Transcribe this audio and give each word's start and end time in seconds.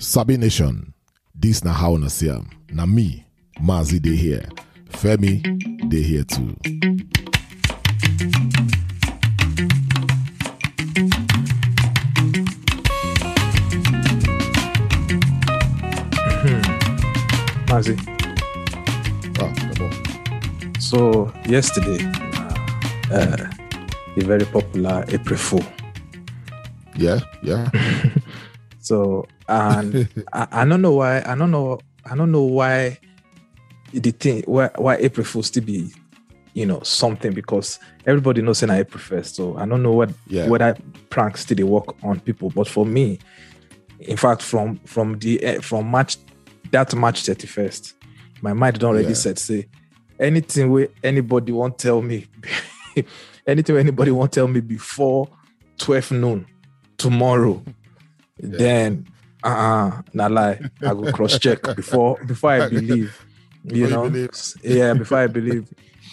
Sabi 0.00 0.36
Nation, 0.36 0.94
this 1.34 1.64
na 1.64 1.72
how 1.72 1.96
na 1.96 2.06
see 2.06 2.30
am. 2.30 2.48
Na 2.70 2.86
me, 2.86 3.26
Mazi 3.60 3.98
dey 4.00 4.14
here. 4.14 4.48
Femi 4.90 5.42
dey 5.90 6.02
here 6.02 6.22
too. 6.22 6.54
Mazi. 17.68 17.94
Ah, 19.38 19.52
come. 19.76 20.80
So 20.80 21.32
yesterday, 21.46 22.00
uh, 23.12 23.36
a 24.16 24.20
very 24.24 24.44
popular 24.46 25.04
April 25.08 25.38
Fool. 25.38 25.64
Yeah, 26.96 27.20
yeah. 27.42 27.70
So 28.80 29.26
and 29.48 30.08
I, 30.32 30.46
I 30.52 30.64
don't 30.64 30.82
know 30.82 30.92
why 30.92 31.22
I 31.24 31.34
don't 31.34 31.50
know 31.50 31.80
I 32.04 32.14
don't 32.14 32.30
know 32.30 32.42
why 32.42 32.98
the 33.92 34.10
thing 34.10 34.42
why 34.46 34.70
why 34.76 34.96
April 34.96 35.24
Fool 35.24 35.42
still 35.42 35.64
be 35.64 35.90
you 36.54 36.66
know 36.66 36.80
something 36.82 37.32
because 37.32 37.78
everybody 38.06 38.42
knows 38.42 38.62
in 38.62 38.70
April 38.70 39.00
first. 39.00 39.36
So 39.36 39.56
I 39.56 39.66
don't 39.66 39.82
know 39.82 39.92
what 39.92 40.10
Yeah. 40.26 40.48
whether 40.48 40.76
pranks 41.10 41.40
still 41.42 41.56
they 41.56 41.62
work 41.62 41.94
on 42.02 42.20
people. 42.20 42.50
But 42.50 42.68
for 42.68 42.84
me, 42.86 43.18
in 44.00 44.16
fact, 44.16 44.42
from 44.42 44.76
from 44.84 45.18
the 45.18 45.42
eh, 45.42 45.60
from 45.60 45.86
March 45.86 46.16
that 46.70 46.94
March 46.94 47.22
31st, 47.22 47.94
my 48.42 48.52
mind 48.52 48.78
don't 48.78 48.90
already 48.90 49.08
Yeah. 49.08 49.14
set 49.14 49.38
say 49.38 49.68
anything 50.20 50.70
where 50.70 50.88
anybody 51.02 51.52
won't 51.52 51.78
tell 51.78 52.02
me 52.02 52.26
anything 53.46 53.76
anybody 53.76 54.10
won't 54.10 54.32
tell 54.32 54.48
me 54.48 54.60
before 54.60 55.28
12 55.78 56.10
noon 56.12 56.44
tomorrow 56.96 57.62
then 58.38 59.06
uh 59.44 60.02
nah 60.12 60.26
lie. 60.28 60.58
I 60.82 60.94
go 60.94 61.12
cross 61.12 61.38
check 61.38 61.62
before 61.76 62.18
before 62.26 62.50
i 62.52 62.68
believe 62.68 63.24
you 63.64 63.70
Before 63.70 63.76
you 63.78 63.88
know? 63.88 64.10
believe. 64.10 64.30
yeah 64.62 64.94
before 64.94 65.18
i 65.18 65.26
believe. 65.26 65.66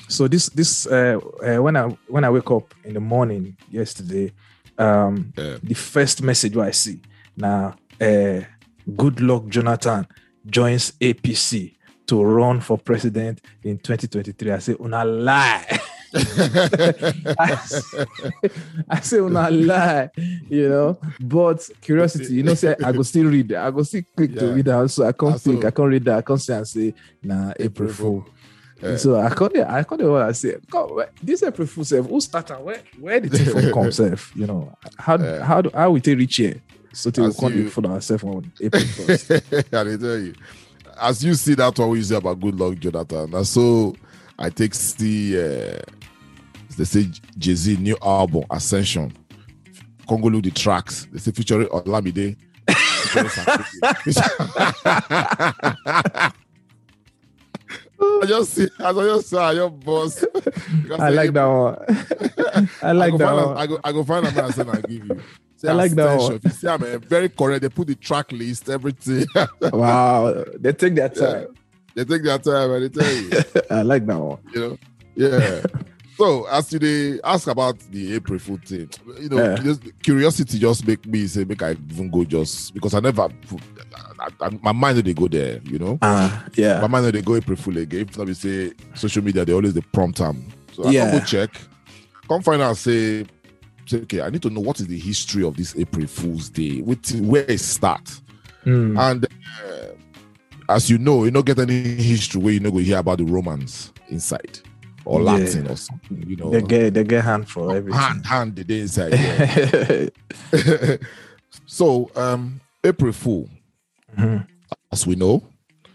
So 0.08 0.28
this 0.28 0.50
this 0.50 0.86
uh, 0.88 1.18
uh 1.44 1.62
when 1.62 1.76
i 1.76 1.88
when 2.08 2.24
i 2.24 2.30
wake 2.30 2.50
up 2.52 2.74
in 2.84 2.94
the 2.94 3.00
morning 3.00 3.56
yesterday 3.72 4.32
um 4.78 5.34
Yeah. 5.38 5.58
the 5.64 5.74
first 5.74 6.22
message 6.22 6.56
what 6.56 6.68
i 6.68 6.72
see 6.72 7.00
now 7.38 7.76
uh 8.02 8.42
Goodluck 8.88 9.50
Jonathan 9.50 10.06
joins 10.46 10.92
apc 11.02 11.74
to 12.08 12.24
run 12.24 12.60
for 12.62 12.78
president 12.78 13.42
in 13.64 13.78
2023 13.80 14.52
i 14.52 14.60
say 14.60 14.76
una 14.80 15.04
lie 15.04 15.80
I 16.16 17.56
say, 17.66 18.06
I 18.90 19.00
say 19.02 19.18
una 19.20 19.50
lie, 19.50 20.10
you 20.50 20.70
know. 20.70 21.00
But 21.20 21.68
curiosity, 21.82 22.36
you 22.36 22.44
know, 22.44 22.54
say 22.54 22.76
I 22.84 22.92
go 22.92 23.02
still 23.04 23.26
read, 23.28 23.54
I 23.54 23.72
go 23.72 23.84
still 23.84 24.02
click 24.16 24.36
to 24.38 24.54
read 24.54 24.66
that. 24.66 24.90
So 24.90 25.06
I 25.06 25.12
can't 25.12 25.40
think, 25.42 25.66
I 25.66 25.72
can't 25.72 25.90
read 25.90 26.06
that. 26.06 26.18
I 26.18 26.22
can't 26.22 26.42
say 26.42 26.56
and 26.58 26.68
say, 26.68 26.94
nah, 27.24 27.54
April 27.60 27.90
Fool. 27.90 28.28
Yeah. 28.82 28.98
So 28.98 29.20
I 29.20 29.30
can't, 29.34 29.58
I 29.58 29.84
can't 29.84 30.02
what 30.04 30.22
I 30.24 30.32
say. 30.34 30.58
God, 30.70 31.10
this 31.22 31.44
April 31.44 31.68
Fool 31.68 31.86
self, 31.86 32.08
who 32.10 32.20
started? 32.22 32.60
Where, 32.60 32.82
where 33.00 33.20
did 33.20 33.34
it 33.34 33.46
from 33.52 33.72
come 33.72 33.92
self? 33.92 34.36
You 34.36 34.48
know, 34.48 34.74
how 34.98 35.18
Yeah. 35.18 35.44
how 35.44 35.62
do 35.62 35.70
how 35.74 35.92
we 35.92 36.02
take 36.02 36.18
reach 36.18 36.36
here? 36.38 36.62
So 36.94 37.10
As 37.10 37.38
can't 37.38 37.56
you- 37.56 37.70
for 37.70 37.86
ourselves 37.86 38.24
on 38.24 38.52
April 38.62 38.84
first. 38.86 39.32
I 39.32 39.84
dey 39.84 39.98
tell 39.98 40.18
you. 40.18 40.34
As 40.98 41.22
you 41.26 41.34
see 41.34 41.56
that 41.56 41.78
one 41.78 41.90
we 41.90 42.02
say 42.02 42.16
about 42.16 42.40
Goodluck, 42.40 42.80
Jonathan. 42.80 43.34
And 43.34 43.46
so 43.46 43.94
I 44.40 44.50
take 44.50 44.74
the 44.74 45.82
uh 45.84 46.05
they 46.78 46.86
say 46.86 47.08
Jay-Z 47.38 47.78
new 47.78 47.98
album, 48.02 48.44
Ascension. 48.50 49.12
Congo 50.08 50.30
look 50.30 50.44
the 50.44 50.52
tracks. 50.52 51.08
They 51.12 51.20
say 51.20 51.32
featuring 51.32 51.68
Olamide. 51.68 52.38
I 57.98 58.26
just 58.28 58.54
see, 58.54 58.68
I 58.80 58.92
just 58.92 59.30
saw 59.30 59.52
your 59.52 59.70
boss. 59.70 60.24
I 61.00 61.10
like 61.10 61.32
that 61.34 61.46
one. 61.46 61.78
I 62.82 62.92
like 62.92 63.14
I 63.14 63.18
that 63.18 63.34
one. 63.34 63.58
I 63.58 63.68
go, 63.68 63.80
I 63.84 63.92
go 63.92 64.04
find 64.04 64.26
and 64.26 64.54
send 64.54 64.70
and 64.70 64.84
give 64.84 65.06
you. 65.06 65.22
Say 65.56 65.70
I 65.70 65.74
like 65.74 65.92
that 65.92 66.20
one. 66.20 66.34
If 66.34 66.44
you 66.44 66.50
see, 66.50 66.68
I'm 66.68 67.00
very 67.02 67.30
correct. 67.30 67.62
They 67.62 67.70
put 67.70 67.88
the 67.88 67.96
track 67.96 68.32
list, 68.32 68.70
everything. 68.70 69.26
wow, 69.62 70.44
they 70.60 70.74
take 70.74 70.96
their 70.96 71.10
time. 71.10 71.48
they 71.96 72.04
take 72.04 72.24
their 72.24 72.38
time 72.38 72.72
and 72.72 72.84
they 72.84 72.90
tell 72.90 73.14
you. 73.14 73.32
I 73.72 73.82
like 73.84 74.06
that 74.06 74.20
one. 74.20 74.40
you 74.54 74.60
know. 74.60 74.78
Yeah. 75.16 75.62
So 76.18 76.46
as 76.48 76.72
you 76.72 76.80
dey 76.80 77.20
ask 77.24 77.48
about 77.48 77.78
the 77.92 78.14
April 78.16 78.40
Fool 78.40 78.58
thing, 78.66 78.90
you 79.20 79.30
know, 79.30 79.38
Yeah. 79.38 79.56
just, 79.58 79.82
curiosity 80.04 80.60
just 80.60 80.88
make 80.88 81.06
me 81.06 81.28
say 81.28 81.44
make 81.44 81.62
I 81.62 81.72
even 81.92 82.10
go 82.10 82.24
just 82.24 82.74
because 82.74 82.94
I 82.94 83.00
never, 83.02 83.24
I, 84.20 84.30
I, 84.42 84.50
my 84.62 84.72
mind 84.72 85.04
dey 85.04 85.14
go 85.14 85.28
there, 85.28 85.60
you 85.64 85.78
know. 85.80 85.98
yeah. 86.56 86.80
My 86.82 86.88
mind 86.88 87.12
dey 87.14 87.22
go 87.22 87.36
April 87.36 87.58
Fool 87.58 87.78
again. 87.78 88.02
If 88.10 88.18
not, 88.18 88.28
we 88.28 88.34
say 88.34 88.72
social 88.94 89.24
media 89.24 89.44
they 89.46 89.54
always 89.54 89.74
the 89.74 89.82
prompt 89.82 90.22
am. 90.22 90.46
So 90.74 90.86
I 90.86 90.92
Yeah. 90.92 91.10
come 91.12 91.20
go 91.20 91.26
check, 91.26 91.50
come 92.30 92.42
find 92.42 92.62
out 92.62 92.78
say, 92.78 93.26
say 93.86 93.98
okay, 94.04 94.22
I 94.22 94.30
need 94.30 94.42
to 94.44 94.50
know 94.50 94.62
what 94.62 94.80
is 94.80 94.88
the 94.88 94.98
history 94.98 95.44
of 95.44 95.58
this 95.58 95.76
April 95.78 96.08
Fool's 96.08 96.50
Day, 96.50 96.82
with 96.82 97.14
where 97.22 97.46
it 97.50 97.60
start. 97.60 98.04
Mm. 98.66 98.98
And 99.00 99.26
uh, 99.26 100.70
as 100.70 100.90
you 100.90 100.98
know, 100.98 101.24
you 101.26 101.32
don't 101.32 101.46
get 101.46 101.60
any 101.60 101.82
history 101.96 102.42
where 102.42 102.54
you 102.54 102.60
know 102.60 102.72
go 102.72 102.78
hear 102.80 102.98
about 102.98 103.20
the 103.20 103.26
Romans 103.26 103.92
inside 104.10 104.60
or 105.06 105.20
Yeah. 105.22 105.32
Latin 105.32 105.68
or 105.68 105.78
something, 105.78 106.24
you 106.28 106.36
know. 106.36 106.50
They 106.50 106.62
get 106.62 106.94
they 106.94 107.04
get 107.04 107.24
hand 107.24 107.48
for 107.50 107.76
everything. 107.76 108.00
hand, 108.02 108.26
hand, 108.26 108.56
the 108.56 108.64
day 108.64 108.82
inside. 108.82 109.14
yeah. 109.14 110.08
so, 111.66 112.10
um, 112.16 112.60
April 112.84 113.12
Fool, 113.14 113.50
Mhm. 114.18 114.46
as 114.92 115.06
we 115.08 115.16
know, 115.16 115.44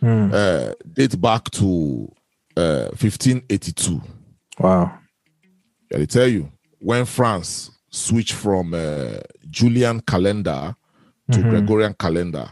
Mm. 0.02 0.32
uh, 0.32 0.74
dates 0.92 1.14
back 1.16 1.50
to 1.50 2.10
uh, 2.56 2.88
1582. 2.96 4.00
Wow. 4.58 4.92
I 5.94 6.04
tell 6.04 6.26
you 6.26 6.50
when 6.78 7.04
France 7.04 7.70
switched 7.90 8.32
from 8.34 8.74
uh, 8.74 9.18
Julian 9.48 10.00
calendar 10.00 10.74
to 11.32 11.38
Mhm. 11.38 11.50
Gregorian 11.50 11.94
calendar. 11.94 12.48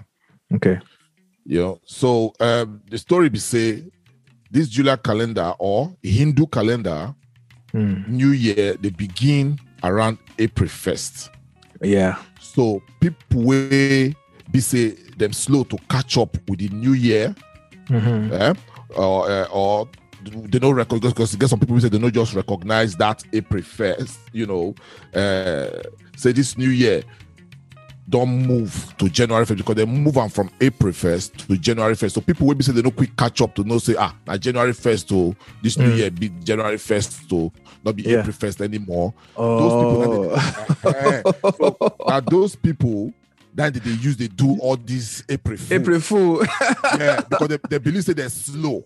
Okay. 0.55 0.79
You 1.45 1.59
know, 1.61 1.81
so 1.85 2.33
um, 2.41 2.81
the 2.91 2.97
story 2.99 3.29
be 3.29 3.39
say 3.39 3.85
this 4.51 4.69
Julian 4.69 4.99
calendar 4.99 5.53
or 5.59 5.95
Hindu 6.03 6.47
calendar, 6.47 7.15
Mm. 7.75 8.09
New 8.09 8.31
Year, 8.31 8.77
they 8.81 8.89
begin 8.89 9.59
around 9.83 10.17
April 10.39 10.69
1st. 10.71 11.29
Yeah. 11.83 12.17
So 12.41 12.83
people 12.99 13.43
will 13.43 14.13
be 14.51 14.61
say 14.61 14.93
them 15.19 15.35
slow 15.35 15.65
to 15.65 15.77
catch 15.91 16.17
up 16.17 16.35
with 16.49 16.61
the 16.61 16.71
New 16.71 16.95
Year, 16.95 17.35
Mhm. 17.89 18.33
eh? 18.33 18.55
or 18.97 19.31
uh, 19.31 19.45
or 19.53 19.87
they 20.25 20.59
don't 20.59 20.75
recognize 20.75 21.13
because 21.13 21.37
get 21.37 21.51
some 21.51 21.61
people 21.61 21.75
who 21.75 21.81
say 21.83 21.91
they 21.91 21.99
don't 21.99 22.13
just 22.15 22.35
recognize 22.35 22.95
that 22.97 23.23
April 23.35 23.63
1st, 23.63 24.17
you 24.33 24.47
know, 24.47 24.75
uh, 25.15 25.69
say 26.17 26.33
this 26.33 26.57
New 26.57 26.71
Year 26.71 27.03
don't 28.09 28.47
move 28.47 28.95
to 28.97 29.09
January 29.11 29.45
1st 29.45 29.57
because 29.59 29.75
they 29.77 29.85
move 29.85 30.17
on 30.17 30.31
from 30.31 30.51
April 30.63 30.93
1st 30.93 31.47
to 31.47 31.59
January 31.59 31.95
1st. 31.95 32.13
So 32.13 32.21
people 32.23 32.47
will 32.47 32.55
be 32.55 32.63
saying 32.65 32.77
they 32.77 32.83
don't 32.83 32.97
quick 32.97 33.15
catch 33.17 33.41
up 33.43 33.55
to 33.57 33.65
know 33.65 33.79
say 33.79 33.97
ah 33.99 34.15
now 34.27 34.37
January 34.39 34.73
1st 34.73 35.09
to 35.09 35.37
this 35.63 35.77
new 35.77 35.91
Mm. 35.91 35.97
year 35.99 36.11
be 36.11 36.29
January 36.43 36.77
1st 36.77 37.29
to 37.29 37.53
not 37.85 37.95
be 37.97 38.05
Yeah. 38.05 38.21
April 38.21 38.33
1st 38.35 38.61
anymore. 38.63 39.13
Oh. 39.37 40.31
Eh, 40.89 41.23
so 41.59 41.77
now 42.07 42.21
those 42.21 42.55
people 42.57 43.13
that 43.55 43.75
they 43.75 43.91
use 43.91 44.17
they 44.17 44.29
do 44.29 44.57
all 44.61 44.77
these 44.77 45.25
April 45.29 45.57
Fool. 45.59 45.77
April 45.77 46.01
Fool. 46.01 46.45
yeah, 46.99 47.21
because 47.29 47.49
they, 47.49 47.59
they 47.69 47.79
believe 47.79 48.05
say 48.05 48.13
they're 48.15 48.29
slow. 48.31 48.85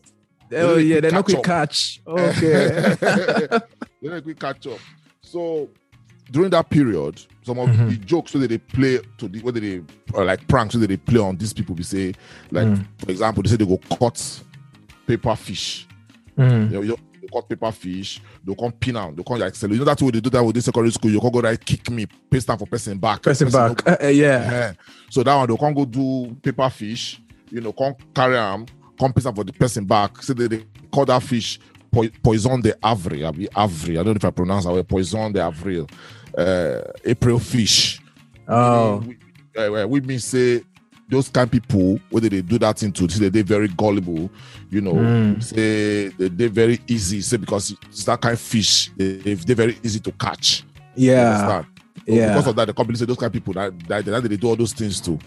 oh 0.54 0.76
yeah, 0.78 1.00
they're 1.00 1.12
not 1.12 1.24
quick 1.24 1.38
up. 1.38 1.44
catch. 1.44 2.00
Okay. 2.06 2.96
they 4.02 4.08
don't 4.08 4.22
quick 4.22 4.40
catch 4.40 4.66
up. 4.66 4.78
So 5.20 5.68
during 6.32 6.50
that 6.50 6.68
period, 6.70 7.20
some 7.44 7.58
of 7.58 7.68
Mhm. 7.68 7.88
the 7.90 7.96
jokes 7.98 8.32
that 8.32 8.48
they 8.48 8.58
play 8.58 8.98
to 9.18 9.28
the 9.28 9.40
whether 9.42 9.60
they 9.60 9.82
like 10.14 10.46
pranks 10.48 10.74
that 10.74 10.86
they 10.88 10.96
play 10.96 11.20
on 11.20 11.36
these 11.36 11.52
people, 11.52 11.74
we 11.76 11.82
say, 11.84 12.12
like 12.50 12.66
Mm. 12.66 12.84
for 12.98 13.10
example, 13.10 13.42
they 13.42 13.50
say 13.50 13.56
they 13.56 13.66
go 13.66 13.78
cut 13.98 14.40
paper 15.06 15.36
fish. 15.36 15.86
Mm. 16.38 16.70
You 16.70 16.76
know, 16.76 16.82
you 16.82 16.96
they 17.20 17.28
cut 17.32 17.48
paper 17.48 17.70
fish, 17.70 18.20
they'll 18.44 18.56
come 18.56 18.72
pin 18.72 18.96
out, 18.96 19.14
they'll 19.14 19.24
come 19.24 19.38
like 19.38 19.54
sell. 19.54 19.70
You 19.70 19.78
know 19.78 19.84
that's 19.84 20.02
what 20.02 20.14
they 20.14 20.20
do 20.20 20.30
that 20.30 20.42
with 20.44 20.54
this 20.54 20.64
secondary 20.64 20.90
school. 20.92 21.10
You 21.10 21.20
can 21.20 21.30
go 21.30 21.40
right 21.40 21.62
kick 21.64 21.88
me, 21.90 22.06
paste 22.30 22.46
down 22.48 22.58
for 22.58 22.66
person 22.66 22.98
back. 22.98 23.22
Person 23.22 23.50
back. 23.50 23.86
Uh, 23.86 23.96
uh, 24.02 24.08
yeah. 24.08 24.50
Eh. 24.52 24.72
So 25.10 25.22
that 25.22 25.34
one 25.36 25.48
they 25.48 25.56
can't 25.56 25.76
go 25.76 25.84
do 25.84 26.34
paper 26.42 26.68
fish, 26.70 27.20
you 27.50 27.60
know, 27.60 27.72
can't 27.72 27.96
carry 28.14 28.34
them, 28.34 28.66
come 28.98 29.12
piece 29.12 29.26
am 29.26 29.34
for 29.34 29.44
the 29.44 29.52
person 29.52 29.84
back. 29.84 30.22
So 30.22 30.32
they, 30.32 30.46
they 30.48 30.64
call 30.90 31.04
that 31.06 31.22
fish 31.22 31.60
po- 31.90 32.08
poisson 32.22 32.60
d'avril. 32.60 33.26
I 33.26 33.30
be 33.32 33.48
avril. 33.54 34.00
I 34.00 34.02
don't 34.02 34.06
know 34.06 34.12
if 34.16 34.24
I 34.24 34.30
pronounce 34.30 34.64
that 34.64 34.72
way. 34.72 34.82
Poison 34.82 35.32
the 35.32 35.42
avril. 35.42 35.86
Uh, 36.36 36.80
April 37.04 37.38
fish. 37.38 38.00
Oh. 38.48 39.02
We, 39.06 39.16
uh, 39.56 39.86
we 39.86 40.00
mean 40.00 40.18
say 40.18 40.62
those 41.08 41.28
kind 41.28 41.46
of 41.46 41.52
people 41.52 42.00
whether 42.10 42.28
they 42.28 42.40
do 42.40 42.58
that 42.58 42.82
into 42.82 43.08
say 43.08 43.28
they 43.28 43.42
very 43.42 43.68
gullible, 43.68 44.30
you 44.70 44.80
know, 44.80 44.94
Mm. 44.94 45.42
say 45.42 46.08
they 46.08 46.28
they 46.28 46.46
very 46.48 46.80
easy. 46.88 47.20
Say 47.20 47.36
because 47.36 47.74
it's 47.90 48.04
that 48.04 48.20
kind 48.20 48.32
of 48.32 48.40
fish, 48.40 48.90
they 48.96 49.34
they 49.34 49.54
very 49.54 49.76
easy 49.82 50.00
to 50.00 50.12
catch. 50.12 50.64
Yeah. 50.96 51.60
So 51.60 51.66
Yeah. 52.06 52.28
Because 52.28 52.46
of 52.48 52.56
that, 52.56 52.66
the 52.66 52.74
company 52.74 52.98
say 52.98 53.04
those 53.04 53.16
kind 53.18 53.28
of 53.28 53.32
people 53.32 53.52
that, 53.54 53.72
that, 53.88 54.04
that 54.04 54.22
they 54.28 54.36
do 54.36 54.48
all 54.48 54.56
those 54.56 54.72
things 54.72 55.00
too. 55.00 55.18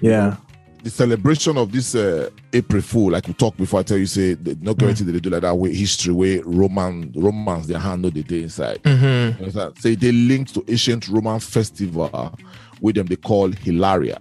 Yeah. 0.00 0.36
The 0.84 0.90
celebration 0.90 1.56
of 1.56 1.72
this 1.72 1.94
uh, 1.94 2.28
April 2.52 2.82
Fool, 2.82 3.12
like 3.12 3.26
we 3.26 3.32
talked 3.32 3.56
before, 3.56 3.80
I 3.80 3.82
tell 3.82 3.96
you, 3.96 4.06
say 4.06 4.36
not 4.60 4.76
guarantee 4.76 5.04
that 5.04 5.12
they 5.12 5.18
do 5.20 5.30
like 5.30 5.40
that 5.42 5.56
way 5.56 5.74
history, 5.74 6.12
way 6.12 6.38
Roman 6.40 7.10
Romans 7.16 7.66
they 7.66 7.78
handle 7.78 8.10
the 8.10 8.22
day 8.22 8.42
inside. 8.42 8.82
Mhm. 8.82 9.38
You 9.38 9.44
understand? 9.46 9.78
Say 9.78 9.94
they 9.94 10.12
link 10.12 10.52
to 10.52 10.62
ancient 10.68 11.08
Roman 11.08 11.40
festival 11.40 12.38
with 12.82 12.96
them 12.96 13.06
they 13.06 13.16
call 13.16 13.50
Hilaria, 13.50 14.18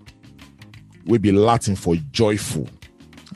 will 1.06 1.20
be 1.20 1.32
Latin 1.34 1.76
for 1.76 1.96
joyful. 2.12 2.68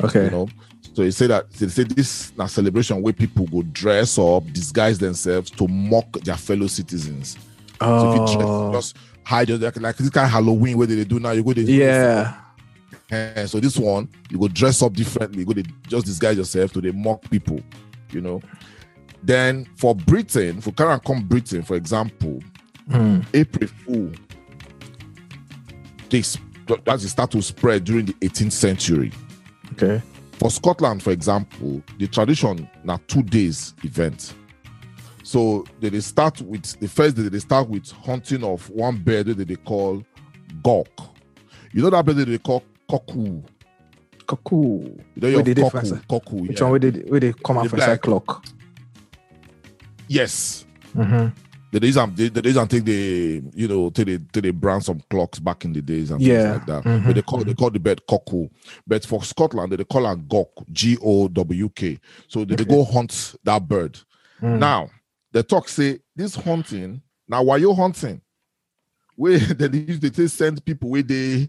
Okay. 0.02 0.26
You 0.26 0.32
know, 0.32 0.48
so 0.94 1.04
they 1.04 1.12
say 1.12 1.28
that 1.28 1.52
they 1.52 1.68
say 1.68 1.84
this 1.84 2.32
now 2.38 2.46
celebration 2.48 3.02
where 3.02 3.14
people 3.14 3.46
go 3.48 3.62
dress 3.64 4.18
up, 4.18 4.46
disguise 4.54 5.00
themselves 5.00 5.52
to 5.52 5.68
mock 5.68 6.10
their 6.22 6.38
fellow 6.38 6.68
citizens. 6.68 7.38
So 7.82 8.12
if 8.14 8.20
you 8.32 8.38
dress, 8.38 8.48
Oh, 8.50 8.72
just 8.74 8.96
hide 9.24 9.50
your 9.50 9.58
like, 9.58 9.80
like 9.82 9.98
this 9.98 10.10
kind 10.10 10.26
of 10.26 10.32
Halloween 10.32 10.78
where 10.78 10.88
they, 10.88 10.96
they 10.96 11.04
do 11.04 11.20
now, 11.20 11.32
you 11.32 11.44
go 11.44 11.52
they 11.54 11.64
yeah. 11.64 12.34
And 13.10 13.50
so 13.50 13.60
this 13.60 13.78
one, 13.78 14.10
you 14.30 14.38
go 14.38 14.48
dress 14.48 14.82
up 14.82 14.94
differently. 14.94 15.40
You 15.40 15.46
go 15.46 15.62
just 15.88 16.06
disguise 16.06 16.38
yourself 16.38 16.74
to 16.74 16.82
the 16.82 16.92
mock 16.92 17.22
people, 17.30 17.62
you 18.12 18.22
know. 18.22 18.42
Then 19.24 19.68
for 19.76 19.96
Britain, 19.96 20.62
for 20.62 20.72
current 20.72 21.04
come 21.04 21.24
Britain, 21.24 21.64
for 21.64 21.76
example, 21.76 22.42
Hmm. 22.90 23.20
April 23.34 23.68
Fool, 23.68 24.12
this 26.10 26.38
that's 26.86 27.06
start 27.10 27.32
to 27.32 27.42
spread 27.42 27.84
during 27.84 28.06
the 28.06 28.14
18th 28.14 28.52
century. 28.52 29.12
Okay. 29.74 30.02
For 30.34 30.50
Scotland, 30.50 31.04
for 31.04 31.12
example, 31.12 31.82
the 31.98 32.08
tradition 32.08 32.70
now 32.84 33.00
two 33.08 33.24
days 33.24 33.74
event. 33.84 34.34
So 35.24 35.66
they, 35.80 35.90
they 35.90 36.00
start 36.00 36.42
with 36.42 36.80
the 36.80 36.88
first 36.88 37.18
day 37.18 37.24
they 37.24 37.40
start 37.40 37.68
with 37.70 37.90
hunting 37.92 38.44
of 38.44 38.70
one 38.70 38.98
bird 38.98 39.26
that 39.28 39.48
they 39.48 39.56
call 39.56 40.04
gawk. 40.64 40.88
You 41.74 41.82
know 41.82 41.90
that 41.90 42.06
bird 42.06 42.16
that 42.18 42.26
they 42.26 42.38
call 42.38 42.64
cuckoo. 42.90 43.42
Cool. 44.44 44.82
You 44.84 44.90
know 44.90 45.04
Where 45.22 45.32
your 45.32 45.44
they 45.44 45.54
dey 45.54 45.62
cuckoo, 45.62 45.70
for 45.72 45.80
inside? 45.80 46.08
cuckoo, 46.10 46.36
Which 46.38 46.60
yeah. 46.60 46.64
one 46.64 46.72
where 46.72 46.80
they 46.80 47.00
where 47.02 47.20
they 47.20 47.34
come 47.34 47.58
out 47.60 47.70
The 47.70 47.78
for 47.78 47.98
clock? 47.98 48.46
Yes. 50.08 50.66
Mhm. 50.94 51.34
The 51.72 51.80
days 51.82 51.98
and 51.98 52.16
the, 52.16 52.30
the 52.30 52.42
days 52.42 52.56
and 52.56 52.70
take 52.70 52.86
the 52.86 53.42
you 53.54 53.68
know 53.68 53.90
take 53.90 54.06
the 54.06 54.20
take 54.32 54.44
they 54.44 54.52
brand 54.52 54.84
some 54.84 55.02
clocks 55.10 55.40
back 55.40 55.66
in 55.66 55.74
the 55.74 55.82
days 55.82 56.12
and 56.12 56.22
Yeah. 56.22 56.58
things 56.60 56.68
like 56.70 56.84
that. 56.84 56.84
Mhm. 56.90 57.06
But 57.06 57.16
they 57.16 57.22
call 57.22 57.40
they 57.44 57.54
call 57.54 57.70
the 57.70 57.80
bird 57.80 58.02
cuckoo. 58.08 58.48
But 58.86 59.06
for 59.06 59.24
Scotland, 59.24 59.74
they 59.74 59.84
call 59.84 60.10
it 60.12 60.28
gawk, 60.28 60.52
G 60.72 60.98
O 61.02 61.28
W 61.28 61.70
K. 61.70 62.00
So 62.28 62.46
they, 62.46 62.56
they 62.56 62.66
go 62.66 62.84
hunt 62.86 63.36
that 63.44 63.68
bird. 63.68 64.00
Mm. 64.42 64.60
Now 64.60 64.90
the 65.32 65.44
talk 65.44 65.68
say 65.70 66.00
this 66.16 66.36
hunting. 66.36 67.02
Now 67.28 67.44
why 67.44 67.58
you 67.58 67.74
hunting? 67.74 68.22
Where 69.16 69.38
they 69.40 69.78
use 69.78 70.00
they 70.00 70.28
send 70.28 70.64
people 70.64 70.90
where 70.90 71.04
they 71.04 71.48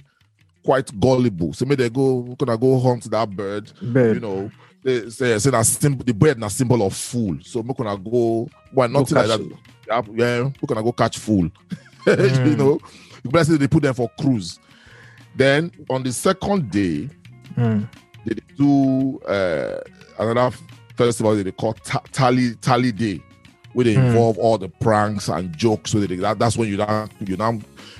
quite 0.68 1.00
gullible. 1.00 1.54
So 1.54 1.64
maybe 1.64 1.84
they 1.84 1.88
go 1.90 2.16
we're 2.16 2.34
gonna 2.36 2.58
go 2.58 2.78
hunt 2.78 3.10
that 3.10 3.30
bird. 3.30 3.72
Bird. 3.80 4.16
You 4.16 4.20
know, 4.20 4.50
they 4.84 5.08
say, 5.08 5.38
say 5.38 5.50
that 5.50 5.64
symbol, 5.64 6.04
the 6.04 6.12
bird 6.12 6.38
na 6.38 6.48
symbol 6.48 6.82
of 6.86 6.94
fool. 6.94 7.38
So 7.42 7.60
we're 7.60 7.72
gonna 7.72 7.96
go 7.96 8.48
why 8.72 8.86
Go 8.88 8.98
like 9.00 9.08
that. 9.08 9.40
it. 9.40 10.04
Yeah, 10.14 10.42
we're 10.60 10.66
gonna 10.66 10.82
go 10.82 10.92
catch 10.92 11.16
fool. 11.18 11.44
you 12.06 12.12
Mm. 12.14 12.58
know, 12.58 12.78
you 13.24 13.30
better 13.30 13.44
say 13.52 13.56
they 13.56 13.66
put 13.66 13.82
them 13.82 13.94
for 13.94 14.10
cruise. 14.20 14.58
Then 15.36 15.70
on 15.88 16.02
the 16.02 16.12
second 16.12 16.70
day, 16.70 17.08
Mm. 17.56 17.88
they 18.26 18.34
do 18.58 19.18
uh, 19.20 19.80
another 20.18 20.54
festival 20.96 21.34
that 21.34 21.44
they 21.44 21.52
call 21.52 21.72
ta- 21.72 22.02
Tally 22.12 22.54
Tally 22.56 22.92
Day, 22.92 23.22
where 23.72 23.84
they 23.84 23.94
Hmm. 23.94 24.00
involve 24.08 24.36
all 24.36 24.58
the 24.58 24.68
pranks 24.68 25.28
and 25.28 25.56
jokes. 25.56 25.92
So 25.92 25.98
they, 26.00 26.14
that, 26.16 26.38
that's 26.38 26.58
when 26.58 26.68
you 26.68 26.76
now 26.76 27.08
you 27.24 27.36
now 27.38 27.58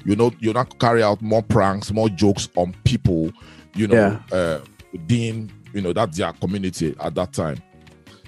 you 0.08 0.16
know 0.16 0.32
you 0.40 0.54
now 0.54 0.64
carry 0.64 1.02
out 1.02 1.20
more 1.20 1.42
pranks, 1.42 1.92
more 1.92 2.08
jokes 2.08 2.48
on 2.56 2.74
people. 2.84 3.30
You 3.74 3.86
know, 3.88 4.18
uh, 4.32 4.60
within 4.90 5.52
you 5.74 5.82
know 5.82 5.92
that's 5.92 6.16
their 6.16 6.32
community 6.32 6.94
at 6.98 7.14
that 7.14 7.34
time. 7.34 7.58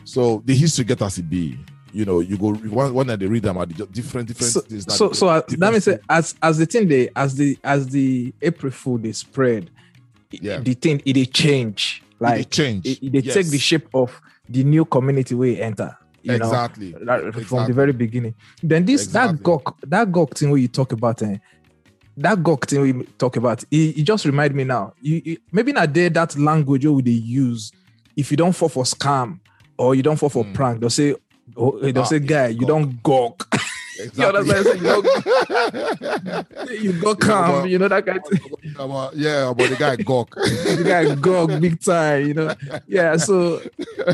So 0.04 0.42
the 0.44 0.54
history 0.54 0.84
get 0.84 1.00
as 1.00 1.16
it 1.18 1.30
be. 1.30 1.58
You 1.92 2.04
know, 2.04 2.20
you 2.20 2.36
go 2.36 2.52
when, 2.54 2.94
when 2.94 3.06
they 3.18 3.26
read 3.26 3.42
them 3.42 3.56
at 3.56 3.70
the 3.70 3.86
different 3.86 4.28
different 4.28 4.52
So, 4.52 4.60
things. 4.60 4.94
so, 4.94 5.12
so 5.12 5.26
uh, 5.28 5.40
that 5.48 5.72
means 5.72 5.88
uh, 5.88 5.96
as 6.08 6.34
as 6.42 6.58
the 6.58 6.66
thing 6.66 6.86
they 6.86 7.08
as 7.16 7.34
the 7.34 7.58
as 7.64 7.88
the 7.88 8.32
April 8.42 8.70
Fool 8.70 8.98
they 8.98 9.12
spread, 9.12 9.70
Yeah. 10.30 10.60
the 10.60 10.74
thing 10.74 11.00
it 11.06 11.14
they 11.14 11.24
change 11.24 12.02
it 12.04 12.22
like 12.22 12.50
change. 12.50 12.86
it, 12.86 13.02
it 13.02 13.12
they 13.12 13.22
take 13.22 13.46
the 13.46 13.58
shape 13.58 13.88
of 13.94 14.20
the 14.48 14.62
new 14.64 14.84
community 14.84 15.34
where 15.34 15.48
you 15.48 15.62
enter. 15.62 15.96
You 16.22 16.38
know, 16.38 16.44
exactly. 16.46 16.92
from 17.44 17.66
the 17.66 17.72
very 17.72 17.92
beginning. 17.94 18.34
Then 18.62 18.84
this 18.84 19.06
that 19.08 19.30
Exactly. 19.30 19.42
gawk 19.42 19.80
that 19.86 20.12
gawk 20.12 20.36
thing 20.36 20.50
where 20.50 20.60
you 20.60 20.68
talk 20.68 20.92
about 20.92 21.22
eh, 21.22 21.38
that 22.20 22.42
gawk 22.42 22.66
thing 22.66 22.80
we 22.82 23.04
talk 23.18 23.36
about, 23.36 23.62
it, 23.70 23.98
it 23.98 24.02
just 24.02 24.24
remind 24.24 24.54
me 24.54 24.64
now. 24.64 24.92
You, 25.00 25.38
maybe 25.52 25.72
not 25.72 25.92
there 25.92 26.10
that 26.10 26.36
language 26.38 26.84
you 26.84 26.92
would 26.92 27.08
use 27.08 27.72
if 28.16 28.30
you 28.30 28.36
don't 28.36 28.52
fall 28.52 28.68
for 28.68 28.84
scam 28.84 29.40
or 29.78 29.94
you 29.94 30.02
don't 30.02 30.16
fall 30.16 30.28
for 30.28 30.44
Mm. 30.44 30.54
prank, 30.54 30.80
they'll 30.80 30.90
say, 30.90 31.14
oh, 31.56 31.78
they'll 31.80 32.00
Ah, 32.02 32.04
say, 32.04 32.18
guy, 32.20 32.48
you 32.48 32.60
gawk. 32.60 32.68
don't 32.68 33.02
gawk. 33.02 33.56
You 34.14 34.24
understand? 34.24 34.64
So 34.64 34.72
you 36.72 36.92
go 37.02 37.14
calm, 37.14 37.62
but- 37.62 37.68
you 37.70 37.78
know 37.78 37.88
that 37.88 38.06
guy. 38.06 38.16
About- 38.82 39.14
yeah, 39.14 39.50
about 39.50 39.68
the 39.68 39.76
guy 39.76 39.96
Gawk. 39.96 40.34
the 40.36 40.82
guy 40.86 41.14
gawk 41.16 41.60
big 41.60 41.78
time, 41.82 42.28
you 42.28 42.32
know. 42.34 42.54
Yeah, 42.86 43.16
so 43.18 43.60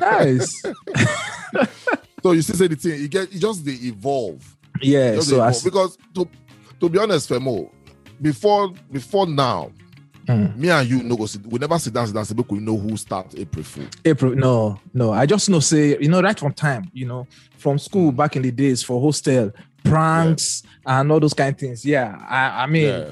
nice. 0.01 0.61
so 2.23 2.33
you 2.33 2.43
still 2.43 2.57
say 2.57 2.67
the 2.67 2.75
thing, 2.77 3.01
you 3.01 3.07
get 3.09 3.33
you 3.33 3.39
just 3.39 3.65
they 3.65 3.73
evolve. 3.75 4.57
Yeah, 4.83 5.21
so 5.21 5.41
as 5.43 5.65
evolve. 5.65 5.65
because 5.65 5.99
to 6.15 6.29
to 6.81 6.89
be 6.89 6.99
honest, 6.99 7.29
Femo, 7.31 7.71
before 8.21 8.73
before 8.91 9.27
now, 9.27 9.71
Mm. 10.29 10.57
me 10.57 10.69
and 10.71 10.91
you 10.91 11.03
no 11.05 11.17
go 11.17 11.27
sit, 11.27 11.47
we 11.47 11.57
never 11.61 11.79
sit 11.79 11.93
down, 11.95 12.05
sit 12.05 12.13
down, 12.13 12.25
say, 12.25 12.35
make 12.35 12.51
we 12.51 12.59
know 12.59 12.77
who 12.77 12.97
start 12.97 13.33
April 13.39 13.63
Fool. 13.63 13.85
April, 14.05 14.35
no, 14.35 14.81
no. 14.93 15.13
I 15.13 15.25
just 15.25 15.49
know 15.49 15.61
say, 15.61 15.97
you 16.01 16.09
know, 16.09 16.21
right 16.21 16.37
from 16.37 16.53
time, 16.53 16.91
you 16.93 17.07
know, 17.07 17.29
from 17.59 17.79
school 17.79 18.11
back 18.11 18.35
in 18.35 18.43
the 18.43 18.51
days 18.51 18.83
for 18.83 19.01
hostel, 19.01 19.53
pranks 19.85 20.65
and 20.85 21.13
all 21.13 21.21
those 21.21 21.33
kind 21.33 21.55
of 21.55 21.61
things. 21.61 21.85
Yeah. 21.85 22.19
I, 22.29 22.65
I 22.65 22.67
mean 22.67 22.87
Yeah. 22.87 23.11